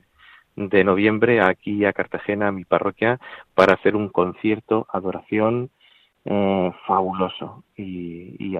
[0.58, 3.20] de noviembre aquí a Cartagena, a mi parroquia,
[3.54, 5.70] para hacer un concierto, adoración
[6.24, 7.62] eh, fabuloso.
[7.76, 8.56] Y,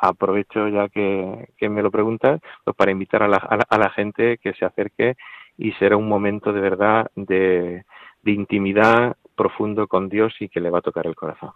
[0.00, 4.54] aprovecho ya que, me lo preguntas, pues para invitar a la, a, la, gente que
[4.54, 5.16] se acerque
[5.58, 7.84] y será un momento de verdad de,
[8.22, 11.50] de intimidad profundo con Dios y que le va a tocar el corazón.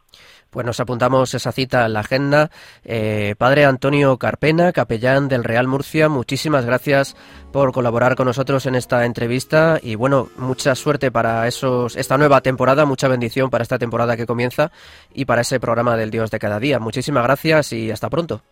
[0.50, 2.50] Pues nos apuntamos esa cita en la agenda.
[2.84, 7.16] Eh, padre Antonio Carpena, capellán del Real Murcia, muchísimas gracias
[7.52, 12.40] por colaborar con nosotros en esta entrevista y bueno, mucha suerte para esos, esta nueva
[12.40, 14.70] temporada, mucha bendición para esta temporada que comienza
[15.12, 16.78] y para ese programa del Dios de cada día.
[16.78, 18.42] Muchísimas gracias y hasta pronto.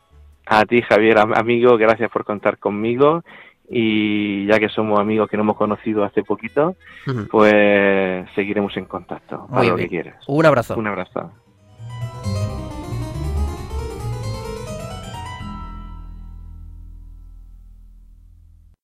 [0.47, 3.23] A ti, Javier, amigo, gracias por contar conmigo
[3.71, 6.77] y ya que somos amigos que nos hemos conocido hace poquito,
[7.31, 10.23] pues seguiremos en contacto para lo que quieras.
[10.27, 10.77] Un abrazo.
[10.77, 11.33] Un abrazo.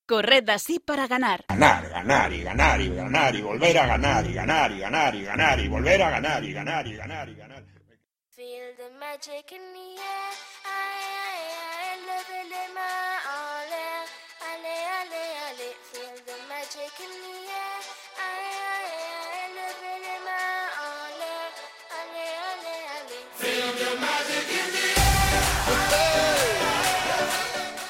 [0.07, 1.45] Corred así para ganar.
[1.49, 5.23] Ganar, ganar y ganar y ganar y volver a ganar y ganar y ganar y
[5.25, 7.74] ganar y volver a ganar y ganar y ganar y ganar.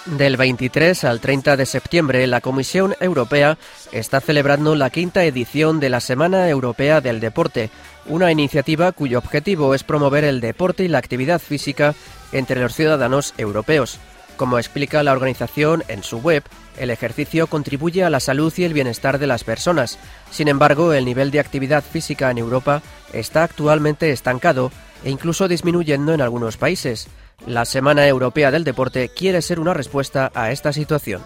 [0.06, 3.58] Del 23 al 30 de septiembre, la Comisión Europea
[3.90, 7.70] está celebrando la quinta edición de la Semana Europea del Deporte,
[8.06, 11.94] una iniciativa cuyo objetivo es promover el deporte y la actividad física
[12.32, 13.98] entre los ciudadanos europeos.
[14.36, 16.42] Como explica la organización en su web,
[16.76, 19.98] el ejercicio contribuye a la salud y el bienestar de las personas.
[20.30, 24.72] Sin embargo, el nivel de actividad física en Europa está actualmente estancado
[25.04, 27.06] e incluso disminuyendo en algunos países.
[27.46, 31.22] La Semana Europea del Deporte quiere ser una respuesta a esta situación.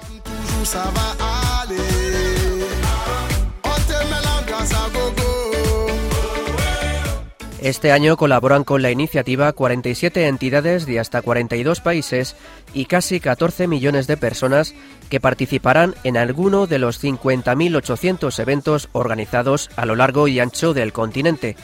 [7.60, 12.36] Este año colaboran con la iniciativa 47 entidades de hasta 42 países
[12.72, 14.74] y casi 14 millones de personas
[15.10, 20.92] que participarán en alguno de los 50.800 eventos organizados a lo largo y ancho del
[20.92, 21.56] continente.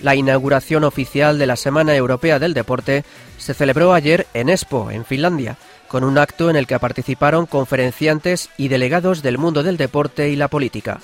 [0.00, 3.04] La inauguración oficial de la Semana Europea del Deporte
[3.36, 8.48] se celebró ayer en Espoo, en Finlandia, con un acto en el que participaron conferenciantes
[8.56, 11.00] y delegados del mundo del deporte y la política.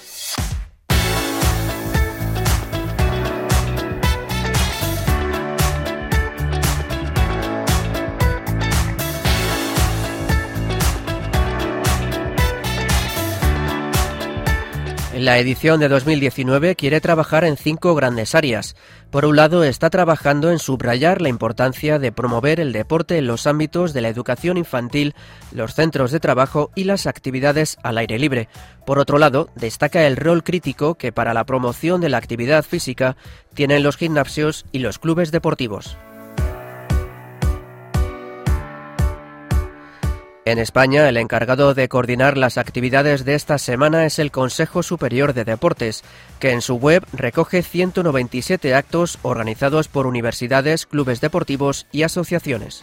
[15.19, 18.77] La edición de 2019 quiere trabajar en cinco grandes áreas.
[19.11, 23.49] Por un lado, está trabajando en subrayar la importancia de promover el deporte en los
[23.49, 25.17] ámbitos de la educación infantil,
[25.51, 28.49] los centros de trabajo y las actividades al aire libre.
[28.87, 33.17] Por otro lado, destaca el rol crítico que para la promoción de la actividad física
[33.55, 35.99] tienen los gimnasios y los clubes deportivos.
[40.49, 45.35] En España, el encargado de coordinar las actividades de esta semana es el Consejo Superior
[45.35, 46.03] de Deportes,
[46.39, 52.83] que en su web recoge 197 actos organizados por universidades, clubes deportivos y asociaciones.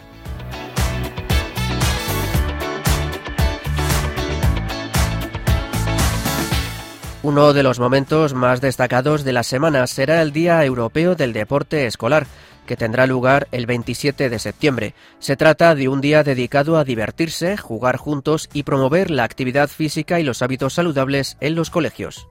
[7.24, 11.86] Uno de los momentos más destacados de la semana será el Día Europeo del Deporte
[11.86, 12.28] Escolar,
[12.66, 14.94] que tendrá lugar el 27 de septiembre.
[15.18, 20.20] Se trata de un día dedicado a divertirse, jugar juntos y promover la actividad física
[20.20, 22.28] y los hábitos saludables en los colegios.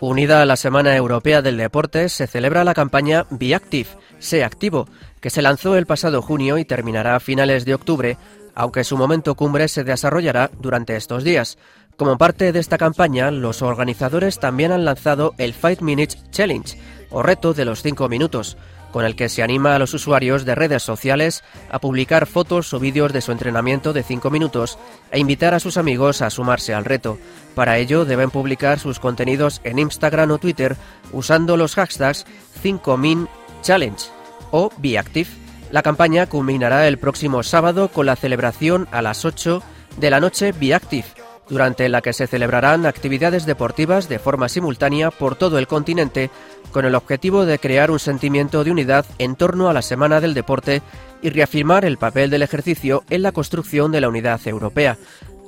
[0.00, 4.88] Unida a la Semana Europea del Deporte, se celebra la campaña Be Active, Sé Activo,
[5.20, 8.16] que se lanzó el pasado junio y terminará a finales de octubre,
[8.54, 11.58] aunque su momento cumbre se desarrollará durante estos días.
[11.96, 16.78] Como parte de esta campaña, los organizadores también han lanzado el 5 Minutes Challenge,
[17.10, 18.56] o reto de los 5 minutos,
[18.92, 22.80] con el que se anima a los usuarios de redes sociales a publicar fotos o
[22.80, 24.78] vídeos de su entrenamiento de 5 minutos
[25.10, 27.18] e invitar a sus amigos a sumarse al reto.
[27.54, 30.76] Para ello deben publicar sus contenidos en Instagram o Twitter
[31.12, 32.26] usando los hashtags
[32.62, 34.08] 5minchallenge
[34.50, 35.30] o BeActive.
[35.70, 39.62] La campaña culminará el próximo sábado con la celebración a las 8
[39.98, 41.19] de la noche BeActive
[41.50, 46.30] durante la que se celebrarán actividades deportivas de forma simultánea por todo el continente,
[46.72, 50.32] con el objetivo de crear un sentimiento de unidad en torno a la Semana del
[50.32, 50.80] Deporte
[51.20, 54.96] y reafirmar el papel del ejercicio en la construcción de la unidad europea.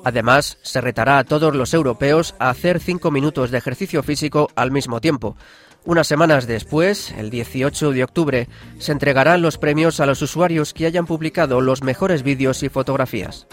[0.04, 4.72] Además, se retará a todos los europeos a hacer cinco minutos de ejercicio físico al
[4.72, 5.36] mismo tiempo.
[5.84, 8.48] Unas semanas después, el 18 de octubre,
[8.78, 13.46] se entregarán los premios a los usuarios que hayan publicado los mejores vídeos y fotografías.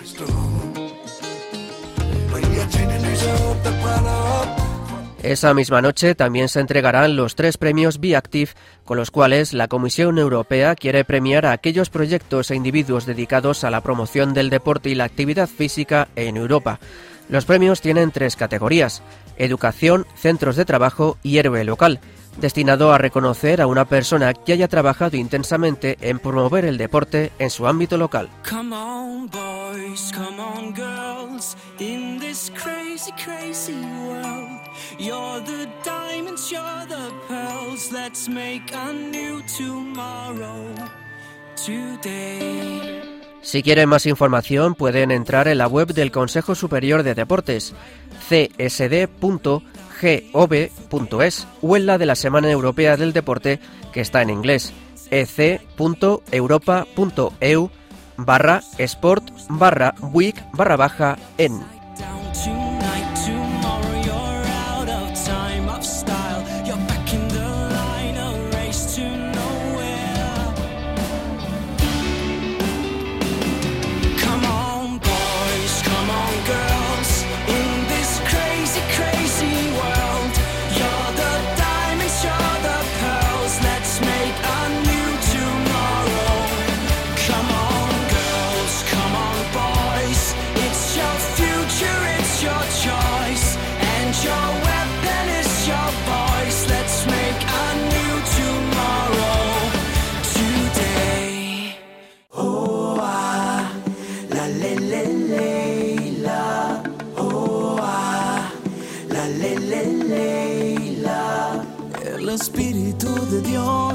[5.23, 8.51] Esa misma noche también se entregarán los tres premios BeActive,
[8.85, 13.69] con los cuales la Comisión Europea quiere premiar a aquellos proyectos e individuos dedicados a
[13.69, 16.79] la promoción del deporte y la actividad física en Europa.
[17.27, 19.03] Los premios tienen tres categorías,
[19.37, 21.99] educación, centros de trabajo y héroe local
[22.39, 27.49] destinado a reconocer a una persona que haya trabajado intensamente en promover el deporte en
[27.49, 28.29] su ámbito local.
[43.41, 47.73] Si quieren más información pueden entrar en la web del Consejo Superior de Deportes,
[48.29, 49.61] csd.com
[50.01, 53.59] gov.es o en la de la Semana Europea del Deporte
[53.91, 54.73] que está en inglés
[55.11, 56.19] ec.europa.eu
[58.17, 61.59] barra sport barra week barra baja en.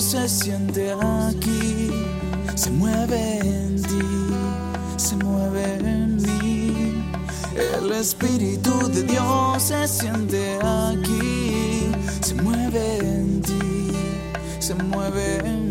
[0.04, 1.90] Se siente aquí,
[2.54, 3.98] se mueve en ti,
[4.96, 7.04] se mueve en mí.
[7.56, 13.92] El Espíritu de Dios se siente aquí, se mueve en ti,
[14.60, 15.63] se mueve en mí.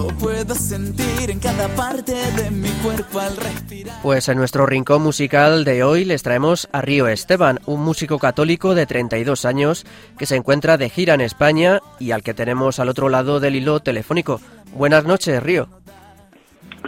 [0.00, 4.00] Lo puedo sentir en cada parte de mi cuerpo al respirar.
[4.02, 8.74] Pues en nuestro rincón musical de hoy les traemos a Río Esteban, un músico católico
[8.74, 9.84] de 32 años
[10.16, 13.56] que se encuentra de gira en España y al que tenemos al otro lado del
[13.56, 14.40] hilo telefónico.
[14.72, 15.68] Buenas noches, Río.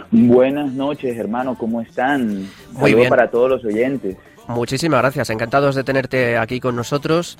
[0.09, 2.49] Buenas noches, hermano, ¿cómo están?
[2.71, 3.09] Muy bien.
[3.09, 4.17] para todos los oyentes.
[4.47, 7.37] Muchísimas gracias, encantados de tenerte aquí con nosotros.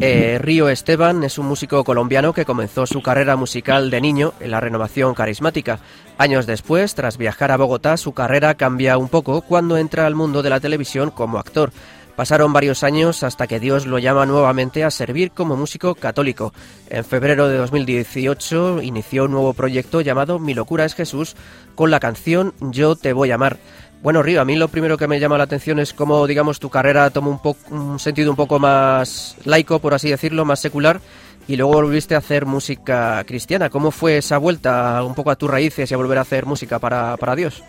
[0.00, 4.50] Eh, Río Esteban es un músico colombiano que comenzó su carrera musical de niño en
[4.50, 5.78] la renovación carismática.
[6.18, 10.42] Años después, tras viajar a Bogotá, su carrera cambia un poco cuando entra al mundo
[10.42, 11.70] de la televisión como actor.
[12.16, 16.52] Pasaron varios años hasta que Dios lo llama nuevamente a servir como músico católico.
[16.90, 21.34] En febrero de 2018 inició un nuevo proyecto llamado Mi locura es Jesús
[21.74, 23.58] con la canción Yo te voy a amar.
[24.02, 26.70] Bueno, Río, a mí lo primero que me llama la atención es cómo, digamos, tu
[26.70, 31.00] carrera toma un, un sentido un poco más laico, por así decirlo, más secular,
[31.46, 33.68] y luego volviste a hacer música cristiana.
[33.68, 36.78] ¿Cómo fue esa vuelta un poco a tus raíces y a volver a hacer música
[36.78, 37.62] para, para Dios?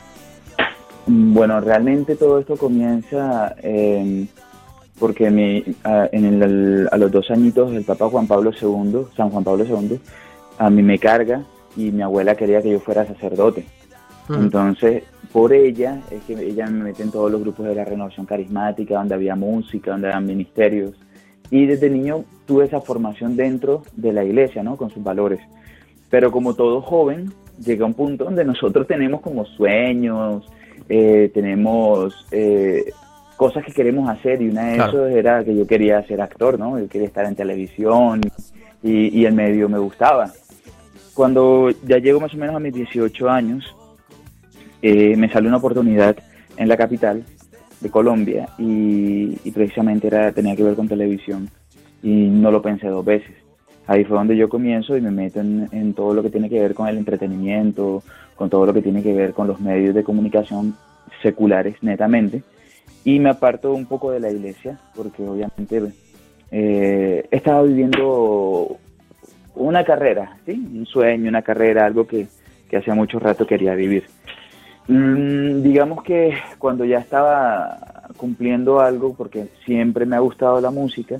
[1.05, 4.25] Bueno, realmente todo esto comienza eh,
[4.99, 9.31] porque mi, a, en el, a los dos añitos el Papa Juan Pablo II, San
[9.31, 9.99] Juan Pablo II,
[10.59, 11.43] a mí me carga
[11.75, 13.65] y mi abuela quería que yo fuera sacerdote.
[14.29, 18.25] Entonces, por ella, es que ella me mete en todos los grupos de la renovación
[18.25, 20.93] carismática, donde había música, donde había ministerios.
[21.49, 24.75] Y desde niño tuve esa formación dentro de la iglesia, ¿no?
[24.75, 25.39] Con sus valores.
[26.09, 27.31] Pero como todo joven,
[27.63, 30.45] llega un punto donde nosotros tenemos como sueños,
[30.89, 32.91] eh, tenemos eh,
[33.37, 36.77] cosas que queremos hacer y una de esas era que yo quería ser actor, ¿no?
[36.77, 38.19] Yo quería estar en televisión
[38.83, 40.31] y, y el medio me gustaba.
[41.13, 43.75] Cuando ya llego más o menos a mis 18 años,
[44.81, 46.15] eh, me salió una oportunidad
[46.57, 47.23] en la capital
[47.79, 51.49] de Colombia y, precisamente era, tenía que ver con televisión
[52.01, 53.35] y no lo pensé dos veces.
[53.87, 56.73] Ahí fue donde yo comienzo y me meto en, todo lo que tiene que ver
[56.73, 58.03] con el entretenimiento,
[58.35, 60.75] con todo lo que tiene que ver con los medios de comunicación
[61.21, 62.43] seculares netamente
[63.03, 65.91] y me aparto un poco de la iglesia porque obviamente
[66.51, 68.77] eh, estaba viviendo
[69.55, 70.53] una carrera, ¿sí?
[70.53, 72.27] un sueño, una carrera, algo que,
[72.69, 74.05] que hacía mucho rato quería vivir.
[74.87, 81.17] Mm, digamos que cuando ya estaba cumpliendo algo, porque siempre me ha gustado la música,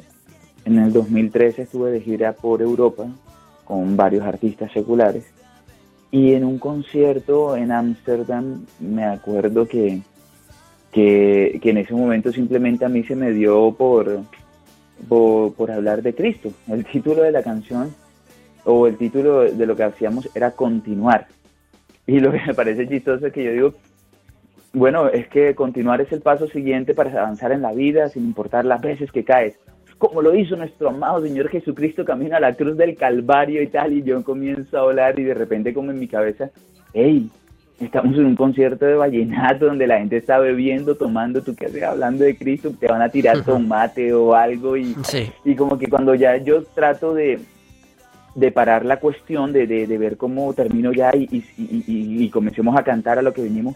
[0.66, 3.08] en el 2013 estuve de gira por Europa
[3.66, 5.26] con varios artistas seculares
[6.12, 10.02] y en un concierto en Ámsterdam me acuerdo que,
[10.92, 14.20] que, en ese momento simplemente a mí se me dio por,
[15.08, 16.52] por, por hablar de Cristo.
[16.68, 17.96] El título de la canción
[18.66, 21.28] o el título de lo que hacíamos era Continuar.
[22.08, 23.74] Y lo que me parece chistoso es que yo digo,
[24.74, 28.66] bueno, es que continuar es el paso siguiente para avanzar en la vida sin importar
[28.66, 29.58] las veces que caes.
[29.98, 33.94] como lo hizo nuestro amado Señor Jesucristo camina a la cruz del Calvario y tal,
[33.94, 36.50] y yo comienzo a hablar y de repente como en mi cabeza,
[36.94, 37.30] hey,
[37.80, 41.84] estamos en un concierto de vallenato donde la gente está bebiendo, tomando, tú qué haces
[41.84, 44.96] hablando de Cristo, te van a tirar tomate o algo y,
[45.46, 47.40] y como que cuando ya yo trato de,
[48.36, 51.28] de parar la cuestión, de, de, ver cómo termino ya y,
[51.58, 53.76] y, y, comencemos a cantar a lo que venimos,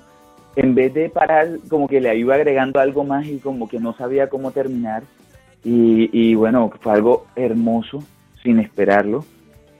[0.55, 3.93] en vez de parar, como que le iba agregando algo más y como que no
[3.93, 5.03] sabía cómo terminar.
[5.67, 8.03] Y, bueno, fue algo hermoso,
[8.43, 9.25] sin esperarlo.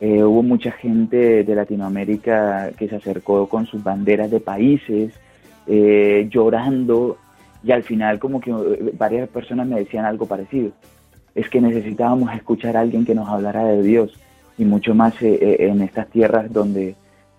[0.01, 5.13] Eh, hubo mucha gente de Latinoamérica que se acercó con sus banderas de países,
[5.67, 7.17] eh, llorando,
[7.63, 10.71] y al final como que eh, varias personas me decían algo parecido.
[11.35, 14.17] Es que necesitábamos escuchar a alguien que nos hablara de Dios,
[14.57, 16.95] y mucho más en estas tierras donde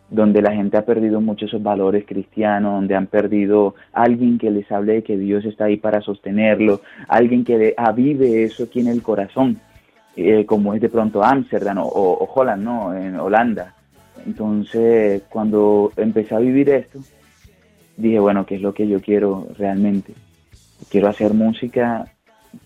[0.09, 4.71] donde la gente ha perdido muchos esos valores cristianos, donde han perdido alguien que les
[4.71, 9.03] hable de que Dios está ahí para sostenerlo, alguien que avive eso aquí en el
[9.03, 9.61] corazón,
[10.17, 12.95] eh, como es de pronto Ámsterdam o, o, Holland, ¿no?
[12.97, 13.75] En Holanda.
[14.25, 17.01] Entonces, cuando empecé a vivir esto,
[17.97, 20.15] dije, bueno, ¿qué es lo que yo quiero realmente?
[20.89, 22.07] Quiero hacer música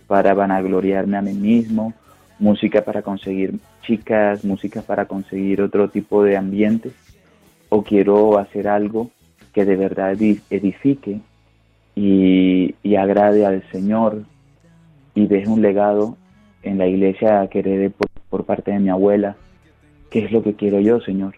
[0.06, 1.94] para vanagloriarme a mí mismo,
[2.38, 6.90] música para conseguir chicas, música para conseguir otro tipo de ambiente
[7.68, 9.10] o quiero hacer algo
[9.52, 11.20] que de verdad edifique
[11.94, 14.22] y, agrade al Señor
[15.14, 16.16] y deje un legado
[16.62, 17.90] en la iglesia que heredé
[18.28, 19.36] por, parte de mi abuela.
[20.10, 21.34] ¿Qué es lo que quiero yo, Señor?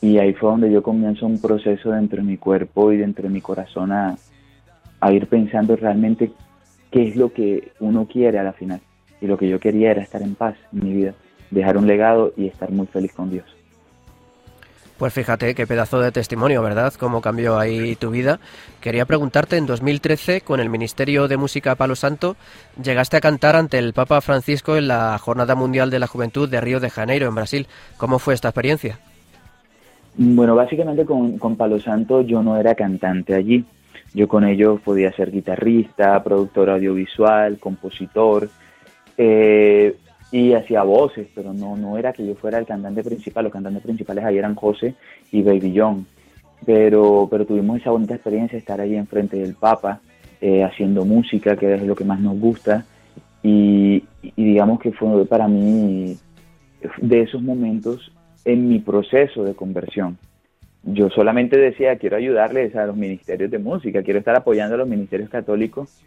[0.00, 3.30] Y ahí fue donde yo comienzo un proceso dentro de mi cuerpo y dentro de
[3.30, 4.16] mi corazón a,
[5.00, 6.30] a ir pensando realmente
[6.90, 8.80] qué es lo que uno quiere a la final.
[9.20, 11.14] Y lo que yo quería era estar en paz en mi vida,
[11.50, 13.44] dejar un legado y estar muy feliz con Dios.
[14.98, 16.94] Pues fíjate qué pedazo de testimonio, ¿verdad?
[16.98, 18.40] Cómo cambió ahí tu vida.
[18.80, 22.36] Quería preguntarte, en 2013, con el Ministerio de Música Palo Santo,
[22.82, 26.62] llegaste a cantar ante el Papa Francisco en la Jornada Mundial de la Juventud de
[26.62, 27.66] Río de Janeiro, en Brasil.
[27.98, 28.98] ¿Cómo fue esta experiencia?
[30.16, 33.66] Bueno, básicamente con, con Palo Santo yo no era cantante allí.
[34.14, 38.48] Yo con ellos podía ser guitarrista, productor audiovisual, compositor.
[39.18, 39.94] Eh,
[40.32, 43.82] y hacía voces, pero no, no era que yo fuera el cantante principal, los cantantes
[43.82, 44.94] principales ahí eran José
[45.30, 46.06] y Baby John,
[46.64, 50.00] pero, pero tuvimos esa bonita experiencia de estar ahí enfrente del Papa,
[50.40, 52.84] eh, haciendo música, que es lo que más nos gusta,
[53.42, 54.04] y,
[54.36, 56.16] digamos que fue para mí
[56.98, 58.12] de esos momentos
[58.44, 60.18] en mi proceso de conversión.
[60.82, 64.88] Yo solamente decía, quiero ayudarles a los ministerios de música, quiero estar apoyando a los
[64.88, 66.02] ministerios católicos,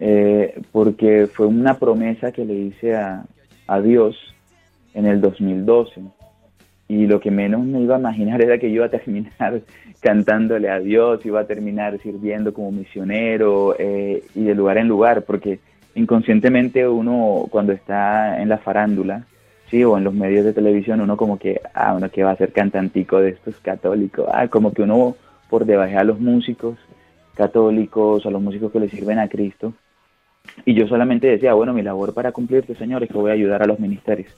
[0.00, 3.24] eh, porque fue una promesa que le hice a,
[3.66, 4.16] a Dios
[4.94, 6.02] en el 2012
[6.88, 9.62] y lo que menos me iba a imaginar era que yo iba a terminar
[10.00, 15.22] cantándole a Dios, iba a terminar sirviendo como misionero eh, y de lugar en lugar,
[15.22, 15.60] porque
[15.94, 19.24] inconscientemente uno cuando está en la farándula,
[19.70, 22.36] sí, o en los medios de televisión, uno como que, ah, uno que va a
[22.36, 25.16] ser cantantico de estos católicos, ah, como que uno
[25.48, 26.78] por debajo a los músicos
[27.34, 29.72] católicos, a los músicos que le sirven a Cristo,
[30.64, 33.62] y yo solamente decía, bueno, mi labor para cumplirte, Señor, es que voy a ayudar
[33.62, 34.32] a los ministerios.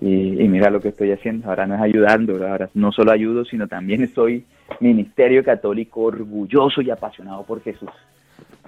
[0.00, 0.08] Y,
[0.48, 4.12] mira lo que estoy haciendo, ahora no es ayudando, ahora no solo ayudo, sino también
[4.12, 4.44] soy
[4.80, 7.90] ministerio católico orgulloso y apasionado por Jesús.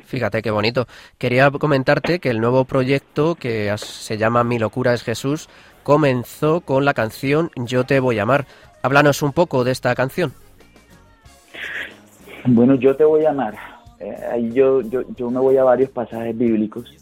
[0.04, 0.86] Fíjate qué bonito.
[1.18, 5.48] Quería comentarte que el nuevo proyecto que se llama Mi locura es Jesús
[5.82, 8.46] comenzó con la canción Yo te voy a amar.
[8.82, 10.32] Háblanos un poco de esta canción.
[12.44, 15.90] Bueno, Yo te voy a amar eh, ahí yo, yo, yo me voy a varios
[15.90, 16.92] pasajes bíblicos,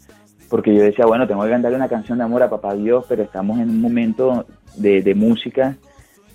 [0.49, 3.23] porque yo decía, bueno, tengo que cantarle una canción de amor a Papá Dios, pero
[3.23, 5.75] estamos en un momento de, de música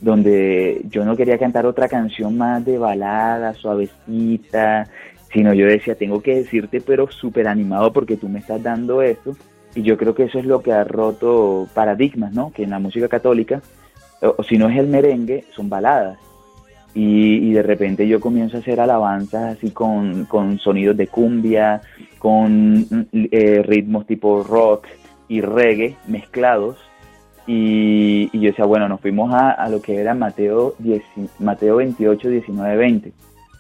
[0.00, 4.88] donde yo no quería cantar otra canción más de balada, suavecita,
[5.32, 9.36] sino yo decía, tengo que decirte, pero súper animado porque tú me estás dando esto.
[9.74, 12.50] Y yo creo que eso es lo que ha roto paradigmas, ¿no?
[12.52, 13.62] Que en la música católica,
[14.20, 16.18] o si no es el merengue, son baladas.
[16.92, 20.26] Y, de repente yo comienzo a hacer alabanzas así con,
[20.58, 21.80] sonidos de cumbia,
[22.18, 24.86] con eh, ritmos tipo rock
[25.28, 26.78] y reggae mezclados.
[27.46, 31.02] Y, yo decía, bueno, nos fuimos a, lo que era Mateo, 10,
[31.38, 33.12] Mateo 28, 19, 20.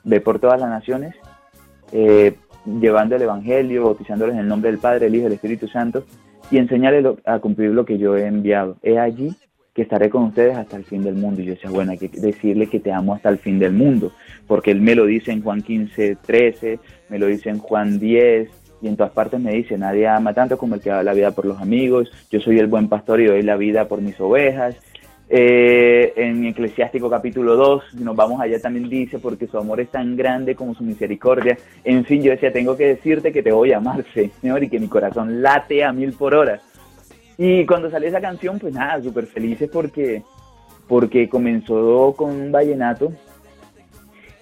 [0.04, 1.14] Ve por todas las naciones,
[1.92, 5.68] eh, llevando el Evangelio, bautizándoles en el nombre del Padre, el Hijo y el Espíritu
[5.68, 6.04] Santo,
[6.50, 8.76] y enseñarles a cumplir lo que yo he enviado.
[8.82, 9.34] He allí
[9.80, 11.40] que estaré con ustedes hasta el fin del mundo.
[11.40, 14.12] Y yo decía, bueno, hay que decirle que te amo hasta el fin del mundo,
[14.46, 16.78] porque él me lo dice en Juan 15, 13,
[17.08, 18.50] me lo dice en Juan 10,
[18.82, 21.30] y en todas partes me dice, nadie ama tanto como el que da la vida
[21.30, 24.76] por los amigos, yo soy el buen pastor y doy la vida por mis ovejas.
[25.32, 30.14] Eh, en Eclesiástico capítulo 2, nos vamos allá también dice, porque su amor es tan
[30.14, 31.56] grande como su misericordia.
[31.84, 34.04] En fin, yo decía, tengo que decirte que te voy a amar,
[34.42, 36.60] Señor, y que mi corazón late a mil por hora
[37.42, 40.22] Y cuando salió esa canción, pues nada, súper felices porque,
[40.86, 43.14] porque comenzó con un vallenato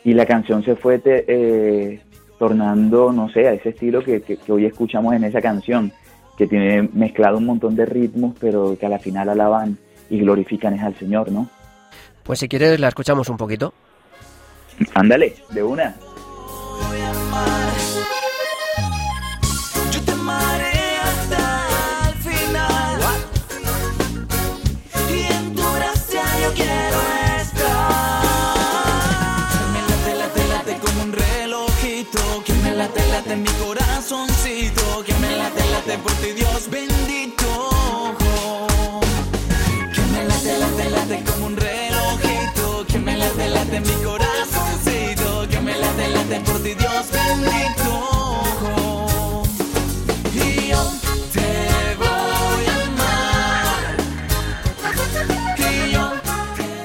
[0.02, 2.00] y la canción se fue eh,
[2.40, 5.92] tornando, no sé, a ese estilo que, que, hoy escuchamos en esa canción,
[6.36, 9.78] que tiene mezclado un montón de ritmos, pero que a la final alaban
[10.10, 11.48] y glorifican es al Señor, ¿no?
[12.24, 13.72] Pues si quieres la escuchamos un poquito.
[14.94, 15.94] Ándale, de una.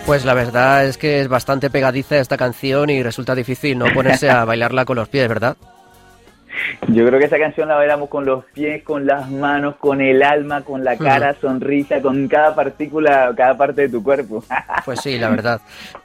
[0.06, 4.30] Pues la verdad es que es bastante pegadiza esta canción y resulta difícil no ponerse
[4.30, 5.56] a bailarla con los pies, ¿verdad?
[6.90, 10.22] Yo creo que esa canción la bailamos con los pies, con las manos, con el
[10.22, 14.44] alma, con la cara, sonrisa, con cada partícula, cada parte de tu cuerpo.
[14.86, 15.62] Pues sí, la verdad.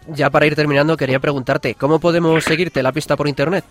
[0.07, 3.65] Ya para ir terminando, quería preguntarte, ¿cómo podemos seguirte la pista por internet?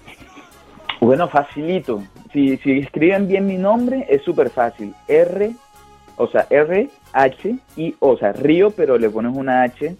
[0.99, 2.03] Bueno, facilito.
[2.33, 4.93] Si, si escriben bien mi nombre, es súper fácil.
[5.07, 5.51] R,
[6.17, 9.95] o sea, R, H, I, O, sea, Río, pero le pones una H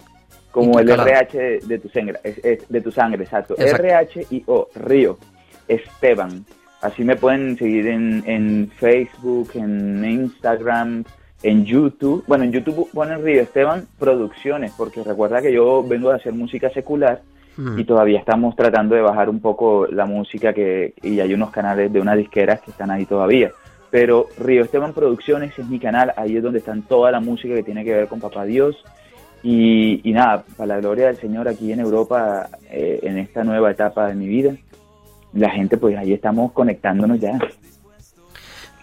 [0.58, 2.20] como el RH de, tu sangre,
[2.68, 3.56] de tu sangre, exacto.
[3.56, 5.20] R, H, I, O, Río.
[5.68, 6.46] Esteban.
[6.82, 11.04] Así me pueden seguir en, en Facebook, en Instagram,
[11.44, 12.24] en YouTube.
[12.26, 16.72] Bueno, en YouTube ponen Río Esteban Producciones, porque recuerda que yo vengo de hacer música
[16.72, 17.22] secular
[17.76, 21.92] y todavía estamos tratando de bajar un poco la música que y hay unos canales
[21.92, 23.52] de unas disqueras que están ahí todavía.
[23.90, 27.64] Pero Río Esteban Producciones es mi canal, ahí es donde están toda la música que
[27.64, 28.84] tiene que ver con Papá Dios.
[29.44, 34.08] Y, nada, para la gloria del Señor aquí en Europa, eh, en esta nueva etapa
[34.08, 34.56] de mi vida,
[35.34, 37.38] la gente, pues ahí estamos conectándonos ya.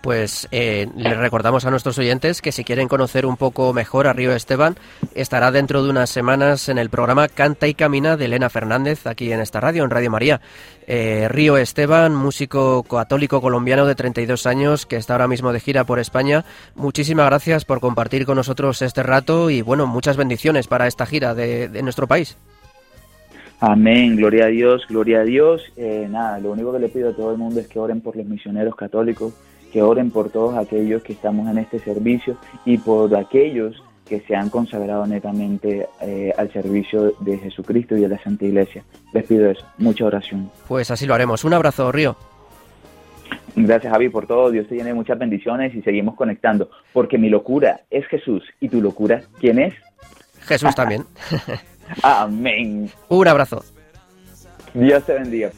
[0.05, 4.13] Pues eh, les recordamos a nuestros oyentes que si quieren conocer un poco mejor a
[4.13, 4.77] Río Esteban,
[5.15, 9.33] estará dentro de unas semanas en el programa Canta y Camina de Elena Fernández, aquí
[9.33, 10.43] en esta radio, en Radio María.
[10.87, 15.85] Eh, Río Esteban, músico católico colombiano de 32 años, que está ahora mismo de gira
[15.85, 16.45] por España.
[16.75, 21.35] Muchísimas gracias por compartir con nosotros este rato y bueno, muchas bendiciones para esta gira
[21.35, 22.37] de nuestro país.
[23.67, 25.63] Amén, gloria a Dios, gloria a Dios.
[25.79, 28.15] Eh, nada, lo único que le pido a todo el mundo es que oren por
[28.15, 29.33] los misioneros católicos,
[29.75, 34.37] que oren por todos aquellos que estamos en este servicio y por aquellos que se
[34.37, 38.85] han consagrado netamente eh, al servicio de Jesucristo y de la Santa Iglesia.
[39.13, 40.49] Les pido eso, mucha oración.
[40.69, 41.43] Pues así lo haremos.
[41.43, 42.15] Un abrazo, Río.
[43.57, 44.53] Gracias, Javi, por todo.
[44.53, 46.71] Dios te llene muchas bendiciones y seguimos conectando.
[46.93, 49.75] Porque mi locura es Jesús y tu locura, ¿quién es?
[50.43, 51.05] Jesús también.
[52.05, 52.89] Amén.
[53.09, 53.65] Un abrazo.
[54.73, 55.51] Dios te bendiga.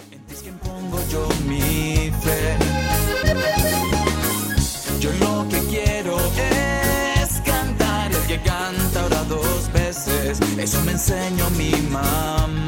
[10.59, 12.66] Eso me enseñó mi mamá.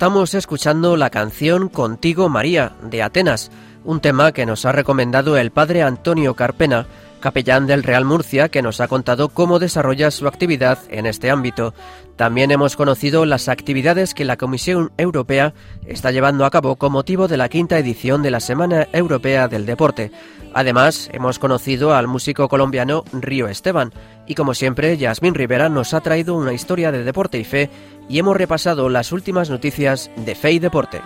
[0.00, 3.50] Estamos escuchando la canción Contigo María de Atenas,
[3.84, 6.86] un tema que nos ha recomendado el padre Antonio Carpena,
[7.20, 11.74] capellán del Real Murcia, que nos ha contado cómo desarrolla su actividad en este ámbito.
[12.16, 15.54] También hemos conocido las actividades que la Comisión Europea
[15.86, 19.64] está llevando a cabo con motivo de la quinta edición de la Semana Europea del
[19.66, 20.10] Deporte.
[20.52, 23.92] Además, hemos conocido al músico colombiano Río Esteban
[24.26, 27.70] y como siempre, Yasmín Rivera nos ha traído una historia de deporte y fe
[28.08, 31.00] y hemos repasado las últimas noticias de Fe y Deporte.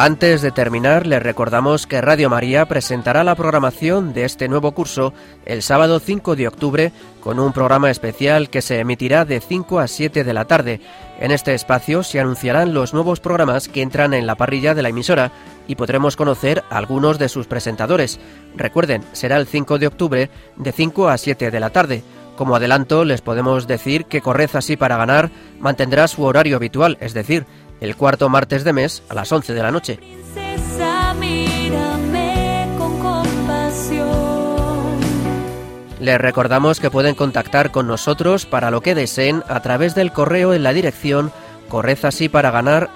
[0.00, 5.12] Antes de terminar, les recordamos que Radio María presentará la programación de este nuevo curso
[5.44, 9.88] el sábado 5 de octubre con un programa especial que se emitirá de 5 a
[9.88, 10.80] 7 de la tarde.
[11.18, 14.90] En este espacio se anunciarán los nuevos programas que entran en la parrilla de la
[14.90, 15.32] emisora
[15.66, 18.20] y podremos conocer algunos de sus presentadores.
[18.54, 22.04] Recuerden, será el 5 de octubre de 5 a 7 de la tarde.
[22.36, 25.28] Como adelanto, les podemos decir que Corred así para ganar
[25.58, 27.46] mantendrá su horario habitual, es decir,
[27.80, 29.98] el cuarto martes de mes a las 11 de la noche.
[36.00, 40.54] Les recordamos que pueden contactar con nosotros para lo que deseen a través del correo
[40.54, 41.32] en la dirección
[42.50, 42.88] ganar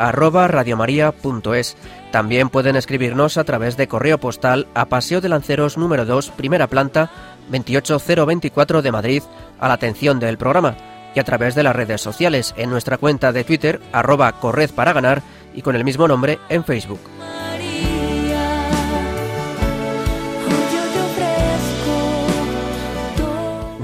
[2.10, 6.68] También pueden escribirnos a través de correo postal a Paseo de Lanceros número 2, primera
[6.68, 7.10] planta,
[7.50, 9.22] 28024 de Madrid,
[9.58, 10.76] a la atención del programa
[11.14, 14.92] y a través de las redes sociales en nuestra cuenta de Twitter arroba corred para
[14.92, 15.22] ganar
[15.54, 17.00] y con el mismo nombre en Facebook.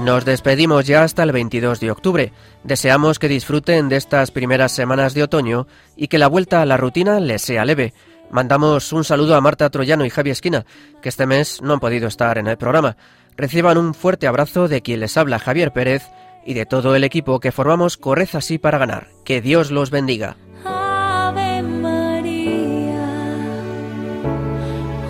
[0.09, 2.33] Nos despedimos ya hasta el 22 de octubre.
[2.63, 6.77] Deseamos que disfruten de estas primeras semanas de otoño y que la vuelta a la
[6.77, 7.93] rutina les sea leve.
[8.31, 10.65] Mandamos un saludo a Marta Troyano y Javi Esquina,
[11.01, 12.95] que este mes no han podido estar en el programa.
[13.35, 16.03] Reciban un fuerte abrazo de quien les habla Javier Pérez
[16.49, 19.09] y de todo el equipo que formamos Corred así para ganar.
[19.23, 20.35] Que Dios los bendiga.
[20.65, 23.05] Ave María,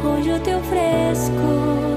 [0.04, 1.96] hoy yo te ofrezco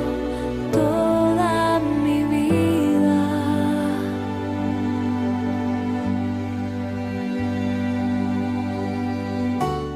[0.70, 3.18] toda mi vida.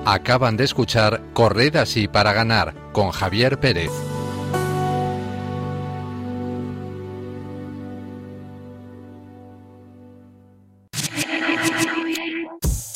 [0.06, 3.92] Acaban de escuchar Corred así para ganar con Javier Pérez.